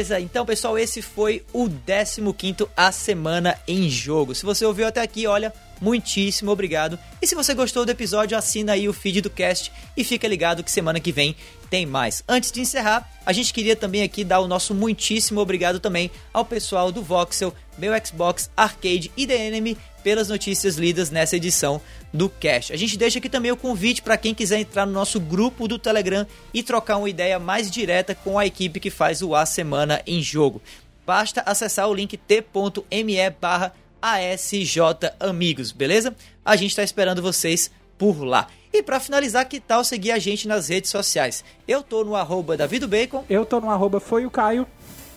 [0.00, 4.34] Beleza, então pessoal, esse foi o 15 A Semana em Jogo.
[4.34, 6.98] Se você ouviu até aqui, olha, muitíssimo obrigado.
[7.20, 10.62] E se você gostou do episódio, assina aí o feed do cast e fica ligado
[10.62, 11.34] que semana que vem
[11.70, 12.22] tem mais.
[12.28, 16.44] Antes de encerrar, a gente queria também aqui dar o nosso muitíssimo obrigado também ao
[16.44, 21.80] pessoal do Voxel, meu Xbox, Arcade e The Enemy pelas notícias lidas nessa edição
[22.12, 22.72] do Cast.
[22.72, 25.78] A gente deixa aqui também o convite para quem quiser entrar no nosso grupo do
[25.78, 30.02] Telegram e trocar uma ideia mais direta com a equipe que faz o A Semana
[30.06, 30.60] em Jogo.
[31.06, 36.14] Basta acessar o link t.me barra ASJamigos, beleza?
[36.44, 38.48] A gente está esperando vocês por lá.
[38.72, 41.44] E para finalizar, que tal seguir a gente nas redes sociais?
[41.66, 42.56] Eu tô no arroba
[42.88, 43.24] Bacon.
[43.28, 44.66] Eu tô no arroba Foi o Caio.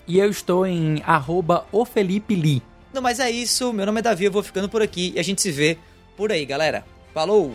[0.06, 2.62] E eu estou em arroba o Felipe.
[2.92, 3.72] Não, mas é isso.
[3.72, 5.78] Meu nome é Davi, eu vou ficando por aqui e a gente se vê
[6.16, 6.84] por aí, galera.
[7.12, 7.54] Falou!